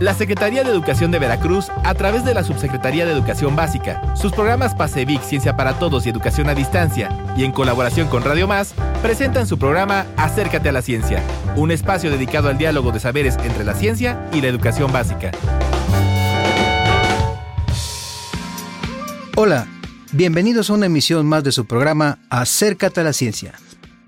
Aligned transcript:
La 0.00 0.14
Secretaría 0.14 0.62
de 0.62 0.70
Educación 0.70 1.10
de 1.10 1.18
Veracruz, 1.18 1.72
a 1.82 1.92
través 1.94 2.24
de 2.24 2.32
la 2.32 2.44
Subsecretaría 2.44 3.04
de 3.04 3.10
Educación 3.10 3.56
Básica, 3.56 4.14
sus 4.14 4.30
programas 4.30 4.76
PASEVIC 4.76 5.22
Ciencia 5.22 5.56
para 5.56 5.80
Todos 5.80 6.06
y 6.06 6.08
Educación 6.08 6.48
a 6.48 6.54
Distancia, 6.54 7.10
y 7.36 7.42
en 7.42 7.50
colaboración 7.50 8.06
con 8.06 8.22
Radio 8.22 8.46
Más, 8.46 8.74
presentan 9.02 9.48
su 9.48 9.58
programa 9.58 10.06
Acércate 10.16 10.68
a 10.68 10.72
la 10.72 10.82
Ciencia, 10.82 11.20
un 11.56 11.72
espacio 11.72 12.12
dedicado 12.12 12.48
al 12.48 12.58
diálogo 12.58 12.92
de 12.92 13.00
saberes 13.00 13.38
entre 13.42 13.64
la 13.64 13.74
ciencia 13.74 14.24
y 14.32 14.40
la 14.40 14.46
educación 14.46 14.92
básica. 14.92 15.32
Hola, 19.34 19.66
bienvenidos 20.12 20.70
a 20.70 20.74
una 20.74 20.86
emisión 20.86 21.26
más 21.26 21.42
de 21.42 21.50
su 21.50 21.66
programa 21.66 22.20
Acércate 22.30 23.00
a 23.00 23.04
la 23.04 23.12
Ciencia. 23.12 23.54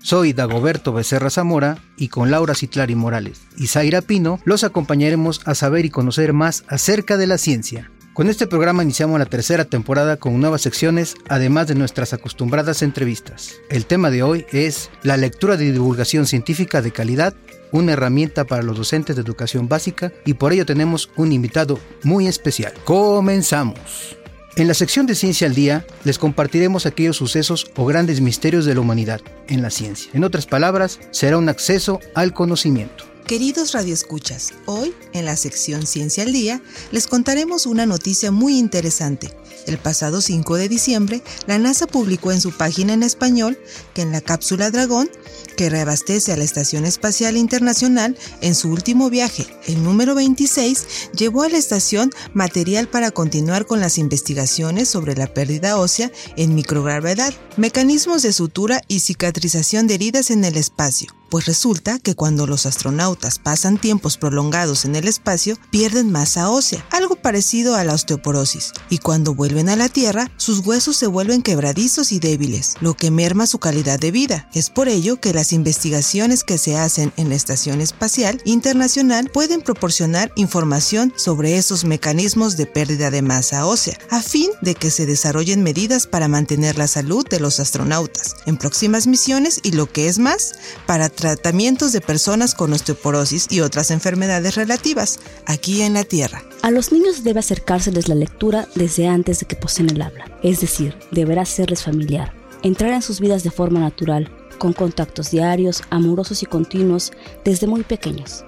Soy 0.03 0.33
Dagoberto 0.33 0.93
Becerra 0.93 1.29
Zamora 1.29 1.77
y 1.95 2.07
con 2.07 2.31
Laura 2.31 2.55
Citlari 2.55 2.95
Morales 2.95 3.41
y 3.55 3.67
Zaira 3.67 4.01
Pino 4.01 4.39
los 4.45 4.63
acompañaremos 4.63 5.41
a 5.45 5.53
saber 5.53 5.85
y 5.85 5.91
conocer 5.91 6.33
más 6.33 6.63
acerca 6.67 7.17
de 7.17 7.27
la 7.27 7.37
ciencia. 7.37 7.91
Con 8.13 8.27
este 8.27 8.47
programa 8.47 8.83
iniciamos 8.83 9.19
la 9.19 9.27
tercera 9.27 9.65
temporada 9.65 10.17
con 10.17 10.37
nuevas 10.39 10.61
secciones, 10.61 11.15
además 11.29 11.67
de 11.67 11.75
nuestras 11.75 12.13
acostumbradas 12.13 12.81
entrevistas. 12.81 13.53
El 13.69 13.85
tema 13.85 14.09
de 14.09 14.23
hoy 14.23 14.45
es 14.51 14.89
la 15.03 15.17
lectura 15.17 15.55
de 15.55 15.71
divulgación 15.71 16.25
científica 16.25 16.81
de 16.81 16.91
calidad, 16.91 17.35
una 17.71 17.93
herramienta 17.93 18.43
para 18.43 18.63
los 18.63 18.77
docentes 18.77 19.15
de 19.15 19.21
educación 19.21 19.69
básica 19.69 20.11
y 20.25 20.33
por 20.33 20.51
ello 20.51 20.65
tenemos 20.65 21.09
un 21.15 21.31
invitado 21.31 21.79
muy 22.03 22.27
especial. 22.27 22.73
Comenzamos. 22.85 24.17
En 24.57 24.67
la 24.67 24.73
sección 24.73 25.05
de 25.05 25.15
Ciencia 25.15 25.47
al 25.47 25.55
Día 25.55 25.85
les 26.03 26.19
compartiremos 26.19 26.85
aquellos 26.85 27.15
sucesos 27.15 27.71
o 27.77 27.85
grandes 27.85 28.19
misterios 28.19 28.65
de 28.65 28.75
la 28.75 28.81
humanidad 28.81 29.21
en 29.47 29.61
la 29.61 29.69
ciencia. 29.69 30.11
En 30.13 30.25
otras 30.25 30.45
palabras, 30.45 30.99
será 31.11 31.37
un 31.37 31.47
acceso 31.47 32.01
al 32.15 32.33
conocimiento. 32.33 33.10
Queridos 33.31 33.71
radioescuchas, 33.71 34.51
hoy 34.65 34.93
en 35.13 35.23
la 35.23 35.37
sección 35.37 35.87
Ciencia 35.87 36.23
al 36.23 36.33
Día 36.33 36.61
les 36.91 37.07
contaremos 37.07 37.65
una 37.65 37.85
noticia 37.85 38.29
muy 38.29 38.57
interesante. 38.57 39.33
El 39.67 39.77
pasado 39.77 40.19
5 40.19 40.57
de 40.57 40.67
diciembre, 40.67 41.23
la 41.47 41.57
NASA 41.57 41.87
publicó 41.87 42.33
en 42.33 42.41
su 42.41 42.51
página 42.51 42.91
en 42.91 43.03
español 43.03 43.57
que 43.93 44.01
en 44.01 44.11
la 44.11 44.19
cápsula 44.19 44.69
Dragón, 44.69 45.09
que 45.55 45.69
reabastece 45.69 46.33
a 46.33 46.35
la 46.35 46.43
Estación 46.43 46.83
Espacial 46.83 47.37
Internacional, 47.37 48.17
en 48.41 48.53
su 48.53 48.69
último 48.69 49.09
viaje, 49.09 49.47
el 49.65 49.81
número 49.81 50.13
26, 50.13 51.11
llevó 51.15 51.43
a 51.43 51.49
la 51.49 51.57
estación 51.57 52.11
material 52.33 52.89
para 52.89 53.11
continuar 53.11 53.65
con 53.65 53.79
las 53.79 53.97
investigaciones 53.97 54.89
sobre 54.89 55.15
la 55.15 55.33
pérdida 55.33 55.77
ósea 55.77 56.11
en 56.35 56.53
microgravedad, 56.53 57.33
mecanismos 57.55 58.23
de 58.23 58.33
sutura 58.33 58.81
y 58.89 58.99
cicatrización 58.99 59.87
de 59.87 59.93
heridas 59.93 60.31
en 60.31 60.43
el 60.43 60.57
espacio 60.57 61.15
pues 61.31 61.45
resulta 61.45 61.97
que 61.97 62.13
cuando 62.13 62.45
los 62.45 62.65
astronautas 62.65 63.39
pasan 63.39 63.79
tiempos 63.79 64.17
prolongados 64.17 64.83
en 64.83 64.97
el 64.97 65.07
espacio, 65.07 65.57
pierden 65.71 66.11
masa 66.11 66.49
ósea, 66.49 66.85
algo 66.91 67.15
parecido 67.15 67.75
a 67.75 67.85
la 67.85 67.93
osteoporosis, 67.93 68.73
y 68.89 68.97
cuando 68.97 69.33
vuelven 69.33 69.69
a 69.69 69.77
la 69.77 69.87
Tierra, 69.87 70.29
sus 70.35 70.59
huesos 70.59 70.97
se 70.97 71.07
vuelven 71.07 71.41
quebradizos 71.41 72.11
y 72.11 72.19
débiles, 72.19 72.75
lo 72.81 72.95
que 72.95 73.11
merma 73.11 73.47
su 73.47 73.59
calidad 73.59 73.97
de 73.97 74.11
vida. 74.11 74.49
Es 74.53 74.69
por 74.69 74.89
ello 74.89 75.21
que 75.21 75.33
las 75.33 75.53
investigaciones 75.53 76.43
que 76.43 76.57
se 76.57 76.75
hacen 76.75 77.13
en 77.15 77.29
la 77.29 77.35
Estación 77.35 77.79
Espacial 77.79 78.41
Internacional 78.43 79.31
pueden 79.33 79.61
proporcionar 79.61 80.33
información 80.35 81.13
sobre 81.15 81.57
esos 81.57 81.85
mecanismos 81.85 82.57
de 82.57 82.65
pérdida 82.65 83.09
de 83.09 83.21
masa 83.21 83.65
ósea, 83.65 83.97
a 84.09 84.21
fin 84.21 84.51
de 84.61 84.75
que 84.75 84.91
se 84.91 85.05
desarrollen 85.05 85.63
medidas 85.63 86.07
para 86.07 86.27
mantener 86.27 86.77
la 86.77 86.89
salud 86.89 87.25
de 87.29 87.39
los 87.39 87.61
astronautas 87.61 88.35
en 88.45 88.57
próximas 88.57 89.07
misiones 89.07 89.61
y 89.63 89.71
lo 89.71 89.89
que 89.89 90.07
es 90.07 90.19
más, 90.19 90.55
para 90.85 91.07
tratamientos 91.21 91.93
de 91.93 92.01
personas 92.01 92.55
con 92.55 92.73
osteoporosis 92.73 93.47
y 93.49 93.61
otras 93.61 93.91
enfermedades 93.91 94.55
relativas 94.55 95.19
aquí 95.45 95.83
en 95.83 95.93
la 95.93 96.03
Tierra. 96.03 96.43
A 96.63 96.71
los 96.71 96.91
niños 96.91 97.23
debe 97.23 97.39
acercárseles 97.39 98.09
la 98.09 98.15
lectura 98.15 98.67
desde 98.75 99.07
antes 99.07 99.39
de 99.39 99.45
que 99.45 99.55
poseen 99.55 99.91
el 99.91 100.01
habla, 100.01 100.25
es 100.43 100.59
decir, 100.59 100.97
deberá 101.11 101.45
serles 101.45 101.83
familiar, 101.83 102.33
entrar 102.63 102.91
en 102.91 103.03
sus 103.03 103.19
vidas 103.19 103.43
de 103.43 103.51
forma 103.51 103.79
natural, 103.79 104.29
con 104.57 104.73
contactos 104.73 105.31
diarios, 105.31 105.83
amorosos 105.91 106.41
y 106.41 106.47
continuos 106.47 107.11
desde 107.45 107.67
muy 107.67 107.83
pequeños. 107.83 108.43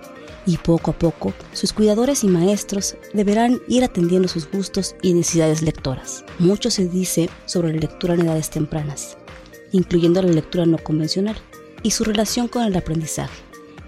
Y 0.45 0.57
poco 0.57 0.91
a 0.91 0.97
poco, 0.97 1.31
sus 1.53 1.73
cuidadores 1.73 2.23
y 2.23 2.27
maestros 2.27 2.95
deberán 3.13 3.61
ir 3.67 3.83
atendiendo 3.83 4.27
sus 4.27 4.49
gustos 4.49 4.95
y 5.01 5.13
necesidades 5.13 5.61
lectoras. 5.61 6.25
Mucho 6.39 6.69
se 6.69 6.87
dice 6.87 7.29
sobre 7.45 7.71
la 7.71 7.79
lectura 7.79 8.15
en 8.15 8.21
edades 8.21 8.49
tempranas, 8.49 9.15
incluyendo 9.71 10.21
la 10.21 10.31
lectura 10.31 10.65
no 10.65 10.79
convencional 10.79 11.37
y 11.83 11.91
su 11.91 12.03
relación 12.03 12.47
con 12.47 12.63
el 12.63 12.75
aprendizaje, 12.75 13.43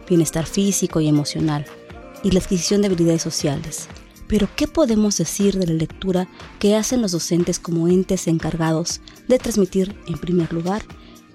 bienestar 0.08 0.46
físico 0.46 1.02
y 1.02 1.08
emocional, 1.08 1.66
y 2.24 2.32
la 2.32 2.40
adquisición 2.40 2.82
de 2.82 2.88
habilidades 2.88 3.22
sociales. 3.22 3.88
Pero, 4.28 4.48
¿qué 4.56 4.68
podemos 4.68 5.18
decir 5.18 5.58
de 5.58 5.68
la 5.68 5.74
lectura 5.74 6.28
que 6.60 6.76
hacen 6.76 7.02
los 7.02 7.12
docentes 7.12 7.60
como 7.60 7.88
entes 7.88 8.28
encargados 8.28 9.02
de 9.28 9.38
transmitir, 9.38 9.96
en 10.08 10.18
primer 10.18 10.52
lugar, 10.52 10.84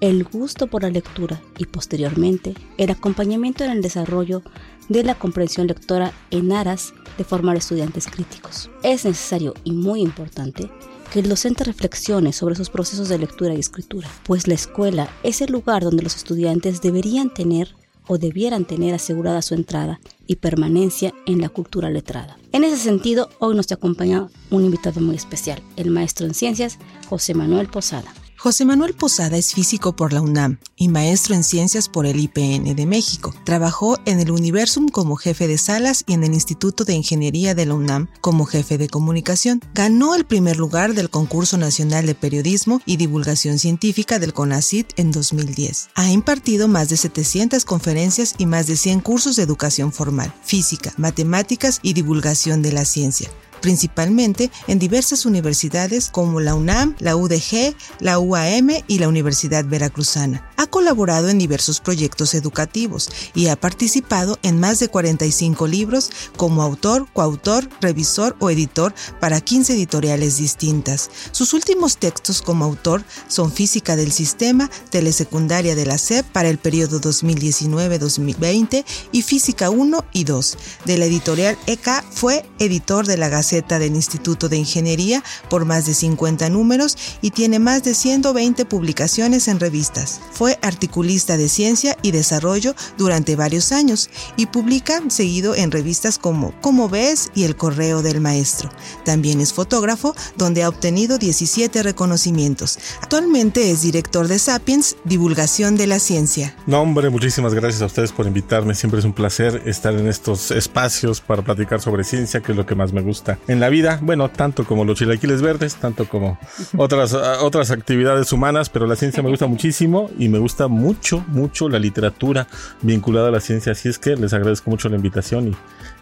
el 0.01 0.23
gusto 0.23 0.67
por 0.67 0.81
la 0.81 0.89
lectura 0.89 1.41
y 1.57 1.65
posteriormente 1.65 2.55
el 2.77 2.89
acompañamiento 2.89 3.63
en 3.63 3.71
el 3.71 3.81
desarrollo 3.81 4.41
de 4.89 5.03
la 5.03 5.15
comprensión 5.15 5.67
lectora 5.67 6.11
en 6.31 6.51
aras 6.51 6.93
de 7.17 7.23
formar 7.23 7.55
estudiantes 7.55 8.07
críticos? 8.07 8.69
Es 8.83 9.05
necesario 9.05 9.53
y 9.63 9.71
muy 9.71 10.01
importante 10.01 10.69
que 11.11 11.19
el 11.19 11.29
docente 11.29 11.65
reflexione 11.65 12.31
sobre 12.31 12.55
sus 12.55 12.69
procesos 12.69 13.09
de 13.09 13.19
lectura 13.19 13.53
y 13.53 13.59
escritura, 13.59 14.09
pues 14.23 14.47
la 14.47 14.53
escuela 14.53 15.09
es 15.23 15.41
el 15.41 15.51
lugar 15.51 15.83
donde 15.83 16.03
los 16.03 16.15
estudiantes 16.15 16.81
deberían 16.81 17.33
tener 17.33 17.75
o 18.07 18.17
debieran 18.17 18.65
tener 18.65 18.95
asegurada 18.95 19.41
su 19.41 19.53
entrada 19.53 19.99
y 20.25 20.37
permanencia 20.37 21.13
en 21.25 21.41
la 21.41 21.49
cultura 21.49 21.89
letrada. 21.89 22.37
En 22.53 22.63
ese 22.63 22.77
sentido, 22.77 23.29
hoy 23.39 23.55
nos 23.55 23.71
acompaña 23.71 24.29
un 24.49 24.63
invitado 24.63 25.01
muy 25.01 25.15
especial, 25.15 25.61
el 25.75 25.91
maestro 25.91 26.25
en 26.25 26.33
ciencias, 26.33 26.79
José 27.09 27.33
Manuel 27.33 27.67
Posada. 27.67 28.13
José 28.43 28.65
Manuel 28.65 28.95
Posada 28.95 29.37
es 29.37 29.53
físico 29.53 29.95
por 29.95 30.13
la 30.13 30.21
UNAM 30.21 30.57
y 30.75 30.87
maestro 30.87 31.35
en 31.35 31.43
ciencias 31.43 31.87
por 31.87 32.07
el 32.07 32.19
IPN 32.19 32.75
de 32.75 32.85
México. 32.87 33.35
Trabajó 33.43 33.99
en 34.05 34.19
el 34.19 34.31
Universum 34.31 34.87
como 34.87 35.15
jefe 35.15 35.47
de 35.47 35.59
salas 35.59 36.03
y 36.07 36.13
en 36.13 36.23
el 36.23 36.33
Instituto 36.33 36.83
de 36.83 36.95
Ingeniería 36.95 37.53
de 37.53 37.67
la 37.67 37.75
UNAM 37.75 38.07
como 38.19 38.45
jefe 38.45 38.79
de 38.79 38.89
comunicación. 38.89 39.61
Ganó 39.75 40.15
el 40.15 40.25
primer 40.25 40.57
lugar 40.57 40.95
del 40.95 41.11
Concurso 41.11 41.59
Nacional 41.59 42.07
de 42.07 42.15
Periodismo 42.15 42.81
y 42.87 42.97
Divulgación 42.97 43.59
Científica 43.59 44.17
del 44.17 44.33
CONACIT 44.33 44.93
en 44.97 45.11
2010. 45.11 45.89
Ha 45.93 46.09
impartido 46.09 46.67
más 46.67 46.89
de 46.89 46.97
700 46.97 47.63
conferencias 47.63 48.33
y 48.39 48.47
más 48.47 48.65
de 48.65 48.75
100 48.75 49.01
cursos 49.01 49.35
de 49.35 49.43
educación 49.43 49.93
formal, 49.93 50.33
física, 50.41 50.95
matemáticas 50.97 51.79
y 51.83 51.93
divulgación 51.93 52.63
de 52.63 52.71
la 52.71 52.85
ciencia 52.85 53.29
principalmente 53.61 54.51
en 54.67 54.79
diversas 54.79 55.25
universidades 55.25 56.09
como 56.09 56.39
la 56.39 56.55
UNAM, 56.55 56.95
la 56.99 57.15
UDG, 57.15 57.75
la 57.99 58.19
UAM 58.19 58.69
y 58.87 58.99
la 58.99 59.07
Universidad 59.07 59.65
Veracruzana. 59.65 60.49
Ha 60.57 60.67
colaborado 60.67 61.29
en 61.29 61.37
diversos 61.37 61.79
proyectos 61.79 62.33
educativos 62.33 63.09
y 63.33 63.47
ha 63.47 63.55
participado 63.55 64.39
en 64.43 64.59
más 64.59 64.79
de 64.79 64.89
45 64.89 65.67
libros 65.67 66.11
como 66.37 66.61
autor, 66.61 67.07
coautor, 67.13 67.69
revisor 67.81 68.35
o 68.39 68.49
editor 68.49 68.93
para 69.19 69.41
15 69.41 69.73
editoriales 69.73 70.37
distintas. 70.37 71.09
Sus 71.31 71.53
últimos 71.53 71.97
textos 71.97 72.41
como 72.41 72.65
autor 72.65 73.03
son 73.27 73.51
Física 73.51 73.95
del 73.95 74.11
Sistema, 74.11 74.69
Telesecundaria 74.89 75.75
de 75.75 75.85
la 75.85 75.97
SEP 75.97 76.25
para 76.27 76.49
el 76.49 76.57
periodo 76.57 76.99
2019-2020 77.01 78.85
y 79.11 79.21
Física 79.21 79.69
1 79.69 80.05
y 80.13 80.23
2. 80.23 80.57
De 80.85 80.97
la 80.97 81.05
editorial 81.05 81.57
EK 81.67 82.03
fue 82.11 82.45
editor 82.59 83.05
de 83.05 83.17
la 83.17 83.29
Gaceta 83.29 83.50
del 83.51 83.95
Instituto 83.95 84.47
de 84.47 84.57
Ingeniería 84.57 85.23
por 85.49 85.65
más 85.65 85.85
de 85.85 85.93
50 85.93 86.49
números 86.49 86.97
y 87.21 87.31
tiene 87.31 87.59
más 87.59 87.83
de 87.83 87.93
120 87.93 88.65
publicaciones 88.65 89.47
en 89.47 89.59
revistas. 89.59 90.21
Fue 90.31 90.57
articulista 90.61 91.35
de 91.37 91.49
ciencia 91.49 91.97
y 92.01 92.11
desarrollo 92.11 92.75
durante 92.97 93.35
varios 93.35 93.71
años 93.71 94.09
y 94.37 94.45
publica 94.45 95.01
seguido 95.09 95.53
en 95.55 95.71
revistas 95.71 96.17
como 96.17 96.53
Como 96.61 96.87
ves 96.87 97.29
y 97.35 97.43
El 97.43 97.55
Correo 97.55 98.01
del 98.01 98.21
Maestro. 98.21 98.69
También 99.03 99.41
es 99.41 99.53
fotógrafo 99.53 100.15
donde 100.37 100.63
ha 100.63 100.69
obtenido 100.69 101.17
17 101.17 101.83
reconocimientos. 101.83 102.79
Actualmente 103.01 103.71
es 103.71 103.81
director 103.81 104.27
de 104.27 104.39
Sapiens, 104.39 104.95
Divulgación 105.03 105.75
de 105.75 105.87
la 105.87 105.99
Ciencia. 105.99 106.55
No, 106.67 106.81
hombre, 106.81 107.09
muchísimas 107.09 107.53
gracias 107.53 107.81
a 107.81 107.85
ustedes 107.85 108.11
por 108.11 108.25
invitarme. 108.27 108.75
Siempre 108.75 108.99
es 108.99 109.05
un 109.05 109.13
placer 109.13 109.63
estar 109.65 109.93
en 109.93 110.07
estos 110.07 110.51
espacios 110.51 111.19
para 111.21 111.41
platicar 111.41 111.81
sobre 111.81 112.03
ciencia, 112.03 112.41
que 112.41 112.51
es 112.53 112.57
lo 112.57 112.65
que 112.65 112.75
más 112.75 112.93
me 112.93 113.01
gusta 113.01 113.37
en 113.47 113.59
la 113.59 113.69
vida, 113.69 113.99
bueno, 114.01 114.29
tanto 114.29 114.65
como 114.65 114.85
los 114.85 114.97
chilaquiles 114.97 115.41
verdes, 115.41 115.75
tanto 115.75 116.07
como 116.07 116.37
otras, 116.77 117.13
otras 117.13 117.71
actividades 117.71 118.31
humanas, 118.33 118.69
pero 118.69 118.87
la 118.87 118.95
ciencia 118.95 119.23
me 119.23 119.29
gusta 119.29 119.47
muchísimo 119.47 120.09
y 120.17 120.29
me 120.29 120.39
gusta 120.39 120.67
mucho, 120.67 121.23
mucho 121.27 121.69
la 121.69 121.79
literatura 121.79 122.47
vinculada 122.81 123.29
a 123.29 123.31
la 123.31 123.39
ciencia, 123.39 123.71
así 123.71 123.89
es 123.89 123.99
que 123.99 124.15
les 124.15 124.33
agradezco 124.33 124.69
mucho 124.69 124.89
la 124.89 124.95
invitación 124.95 125.49
y, 125.49 125.55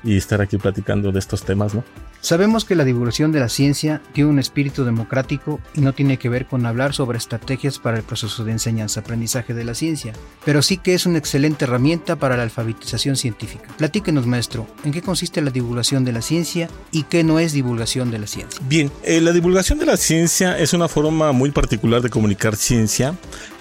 y 0.04 0.18
estar 0.18 0.42
aquí 0.42 0.58
platicando 0.58 1.12
de 1.12 1.20
estos 1.20 1.44
temas, 1.44 1.74
¿no? 1.74 1.84
Sabemos 2.22 2.66
que 2.66 2.76
la 2.76 2.84
divulgación 2.84 3.32
de 3.32 3.40
la 3.40 3.48
ciencia 3.48 4.02
tiene 4.12 4.30
un 4.30 4.40
espíritu 4.40 4.84
democrático 4.84 5.62
y 5.74 5.80
no 5.80 5.94
tiene 5.94 6.18
que 6.18 6.28
ver 6.28 6.48
con 6.48 6.66
hablar 6.66 6.94
sobre 6.94 7.18
estrategias 7.18 7.80
para 7.80 7.98
el 7.98 8.04
proceso 8.04 8.44
de 8.44 8.52
enseñanza-aprendizaje 8.52 9.54
de 9.54 9.64
la 9.64 9.74
ciencia, 9.74 10.12
pero 10.44 10.62
sí 10.62 10.78
que 10.78 10.94
es 10.94 11.06
una 11.06 11.18
excelente 11.18 11.64
herramienta 11.64 12.18
para 12.18 12.36
la 12.36 12.44
alfabetización 12.44 13.16
científica. 13.16 13.70
Platíquenos, 13.78 14.28
maestro, 14.28 14.68
¿en 14.84 14.92
qué 14.92 15.02
consiste 15.02 15.42
la 15.42 15.50
divulgación 15.50 16.04
de 16.04 16.12
la 16.12 16.22
ciencia 16.22 16.70
y 16.92 17.04
qué 17.04 17.24
no 17.24 17.40
es 17.40 17.54
divulgación 17.54 18.12
de 18.12 18.20
la 18.20 18.28
ciencia? 18.28 18.60
Bien, 18.68 18.92
eh, 19.04 19.22
la 19.22 19.32
divulgación 19.32 19.80
de 19.80 19.86
la 19.86 19.96
ciencia 19.96 20.58
es 20.58 20.74
una 20.74 20.90
forma 20.90 21.32
muy 21.32 21.52
particular 21.52 22.02
de 22.02 22.10
comunicar 22.10 22.58
ciencia 22.58 23.16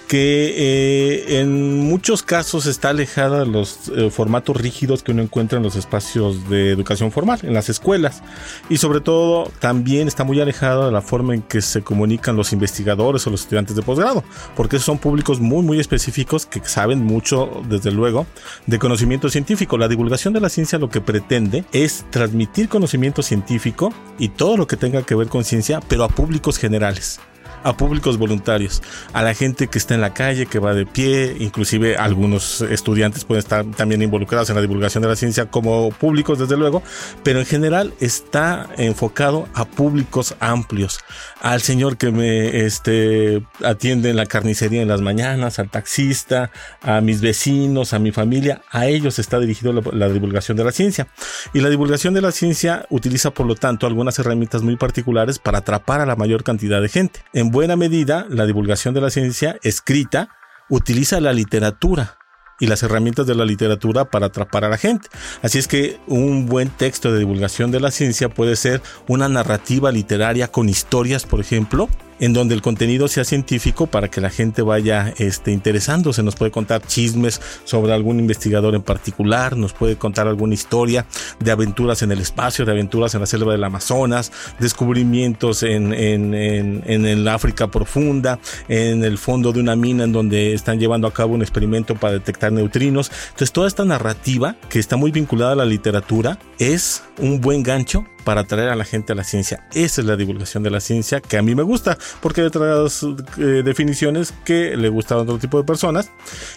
que 0.09 0.55
eh, 0.57 1.39
en 1.39 1.81
muchos 1.81 2.23
casos 2.23 2.65
está 2.65 2.89
alejada 2.89 3.41
de 3.41 3.45
los 3.45 3.91
eh, 3.95 4.09
formatos 4.09 4.57
rígidos 4.57 5.03
que 5.03 5.11
uno 5.11 5.21
encuentra 5.21 5.57
en 5.57 5.63
los 5.63 5.75
espacios 5.75 6.49
de 6.49 6.71
educación 6.71 7.11
formal, 7.11 7.39
en 7.43 7.53
las 7.53 7.69
escuelas. 7.69 8.23
Y 8.69 8.77
sobre 8.77 9.01
todo 9.01 9.51
también 9.59 10.07
está 10.07 10.23
muy 10.23 10.41
alejada 10.41 10.87
de 10.87 10.91
la 10.91 11.03
forma 11.03 11.35
en 11.35 11.43
que 11.43 11.61
se 11.61 11.83
comunican 11.83 12.35
los 12.35 12.53
investigadores 12.53 13.27
o 13.27 13.29
los 13.29 13.41
estudiantes 13.41 13.75
de 13.75 13.83
posgrado, 13.83 14.23
porque 14.55 14.79
son 14.79 14.97
públicos 14.97 15.39
muy, 15.39 15.63
muy 15.63 15.79
específicos 15.79 16.47
que 16.47 16.59
saben 16.65 17.05
mucho, 17.05 17.61
desde 17.69 17.91
luego, 17.91 18.25
de 18.65 18.79
conocimiento 18.79 19.29
científico. 19.29 19.77
La 19.77 19.87
divulgación 19.87 20.33
de 20.33 20.41
la 20.41 20.49
ciencia 20.49 20.79
lo 20.79 20.89
que 20.89 21.01
pretende 21.01 21.65
es 21.71 22.03
transmitir 22.09 22.67
conocimiento 22.67 23.21
científico 23.21 23.93
y 24.17 24.29
todo 24.29 24.57
lo 24.57 24.65
que 24.65 24.75
tenga 24.75 25.03
que 25.03 25.13
ver 25.13 25.27
con 25.27 25.43
ciencia, 25.43 25.81
pero 25.87 26.03
a 26.03 26.09
públicos 26.09 26.57
generales 26.57 27.19
a 27.63 27.75
públicos 27.75 28.17
voluntarios, 28.17 28.81
a 29.13 29.23
la 29.23 29.33
gente 29.33 29.67
que 29.67 29.77
está 29.77 29.95
en 29.95 30.01
la 30.01 30.13
calle, 30.13 30.45
que 30.45 30.59
va 30.59 30.73
de 30.73 30.85
pie, 30.85 31.35
inclusive 31.39 31.97
algunos 31.97 32.61
estudiantes 32.61 33.25
pueden 33.25 33.39
estar 33.39 33.65
también 33.65 34.01
involucrados 34.01 34.49
en 34.49 34.55
la 34.55 34.61
divulgación 34.61 35.01
de 35.01 35.09
la 35.09 35.15
ciencia 35.15 35.45
como 35.47 35.91
públicos, 35.91 36.39
desde 36.39 36.57
luego, 36.57 36.81
pero 37.23 37.39
en 37.39 37.45
general 37.45 37.93
está 37.99 38.67
enfocado 38.77 39.47
a 39.53 39.65
públicos 39.65 40.35
amplios, 40.39 40.99
al 41.41 41.61
señor 41.61 41.97
que 41.97 42.11
me 42.11 42.65
este, 42.65 43.43
atiende 43.63 44.09
en 44.09 44.15
la 44.15 44.25
carnicería 44.25 44.81
en 44.81 44.87
las 44.87 45.01
mañanas, 45.01 45.59
al 45.59 45.69
taxista, 45.69 46.51
a 46.81 47.01
mis 47.01 47.21
vecinos, 47.21 47.93
a 47.93 47.99
mi 47.99 48.11
familia, 48.11 48.61
a 48.71 48.87
ellos 48.87 49.19
está 49.19 49.39
dirigido 49.39 49.73
la, 49.73 50.09
divulgación 50.09 50.57
de 50.57 50.63
la 50.63 50.71
ciencia. 50.71 51.07
Y 51.53 51.61
la 51.61 51.69
divulgación 51.69 52.13
de 52.13 52.21
la 52.21 52.31
ciencia 52.31 52.85
utiliza, 52.89 53.31
por 53.31 53.45
lo 53.45 53.55
tanto, 53.55 53.87
algunas 53.87 54.17
herramientas 54.19 54.61
muy 54.61 54.75
particulares 54.75 55.39
para 55.39 55.59
atrapar 55.59 56.01
a 56.01 56.05
la 56.05 56.15
mayor 56.15 56.43
cantidad 56.43 56.81
de 56.81 56.89
gente. 56.89 57.21
En 57.33 57.48
buena 57.51 57.75
medida, 57.75 58.25
la 58.29 58.45
divulgación 58.45 58.93
de 58.93 59.01
la 59.01 59.09
ciencia 59.09 59.57
escrita 59.63 60.29
utiliza 60.69 61.19
la 61.19 61.33
literatura 61.33 62.17
y 62.59 62.67
las 62.67 62.83
herramientas 62.83 63.25
de 63.25 63.35
la 63.35 63.45
literatura 63.45 64.05
para 64.05 64.27
atrapar 64.27 64.65
a 64.65 64.69
la 64.69 64.77
gente. 64.77 65.07
Así 65.41 65.57
es 65.57 65.67
que 65.67 65.99
un 66.07 66.45
buen 66.45 66.69
texto 66.69 67.11
de 67.11 67.19
divulgación 67.19 67.71
de 67.71 67.79
la 67.79 67.91
ciencia 67.91 68.29
puede 68.29 68.55
ser 68.55 68.81
una 69.07 69.29
narrativa 69.29 69.91
literaria 69.91 70.49
con 70.49 70.69
historias, 70.69 71.25
por 71.25 71.39
ejemplo, 71.39 71.89
en 72.19 72.33
donde 72.33 72.55
el 72.55 72.61
contenido 72.61 73.07
sea 73.07 73.23
científico 73.23 73.87
para 73.87 74.09
que 74.09 74.21
la 74.21 74.29
gente 74.29 74.61
vaya 74.61 75.13
este, 75.17 75.51
interesándose. 75.51 76.23
Nos 76.23 76.35
puede 76.35 76.51
contar 76.51 76.81
chismes 76.85 77.41
sobre 77.63 77.93
algún 77.93 78.19
investigador 78.19 78.75
en 78.75 78.81
particular, 78.81 79.57
nos 79.57 79.73
puede 79.73 79.97
contar 79.97 80.27
alguna 80.27 80.53
historia 80.53 81.05
de 81.39 81.51
aventuras 81.51 82.01
en 82.01 82.11
el 82.11 82.19
espacio, 82.19 82.65
de 82.65 82.71
aventuras 82.71 83.13
en 83.15 83.21
la 83.21 83.27
selva 83.27 83.51
del 83.51 83.63
Amazonas, 83.63 84.31
descubrimientos 84.59 85.63
en, 85.63 85.93
en, 85.93 86.33
en, 86.33 86.83
en 86.85 87.05
el 87.05 87.27
África 87.27 87.67
profunda, 87.67 88.39
en 88.67 89.03
el 89.03 89.17
fondo 89.17 89.51
de 89.51 89.59
una 89.59 89.75
mina 89.75 90.03
en 90.03 90.11
donde 90.11 90.53
están 90.53 90.79
llevando 90.79 91.07
a 91.07 91.13
cabo 91.13 91.33
un 91.33 91.41
experimento 91.41 91.95
para 91.95 92.13
detectar 92.13 92.51
neutrinos. 92.51 93.11
Entonces 93.25 93.51
toda 93.51 93.67
esta 93.67 93.85
narrativa 93.85 94.55
que 94.69 94.79
está 94.79 94.97
muy 94.97 95.11
vinculada 95.11 95.53
a 95.53 95.55
la 95.55 95.65
literatura 95.65 96.39
es 96.57 97.03
un 97.17 97.41
buen 97.41 97.63
gancho 97.63 98.05
para 98.23 98.41
atraer 98.41 98.69
a 98.69 98.75
la 98.75 98.85
gente 98.85 99.13
a 99.13 99.15
la 99.15 99.23
ciencia. 99.23 99.67
Esa 99.73 100.01
es 100.01 100.07
la 100.07 100.15
divulgación 100.15 100.63
de 100.63 100.69
la 100.69 100.79
ciencia 100.79 101.21
que 101.21 101.37
a 101.37 101.41
mí 101.41 101.55
me 101.55 101.63
gusta, 101.63 101.97
porque 102.21 102.41
hay 102.41 102.47
otras 102.47 103.05
eh, 103.37 103.61
definiciones 103.63 104.33
que 104.45 104.75
le 104.75 104.89
gustan 104.89 105.19
a 105.19 105.21
otro 105.21 105.37
tipo 105.37 105.57
de 105.57 105.63
personas, 105.63 106.11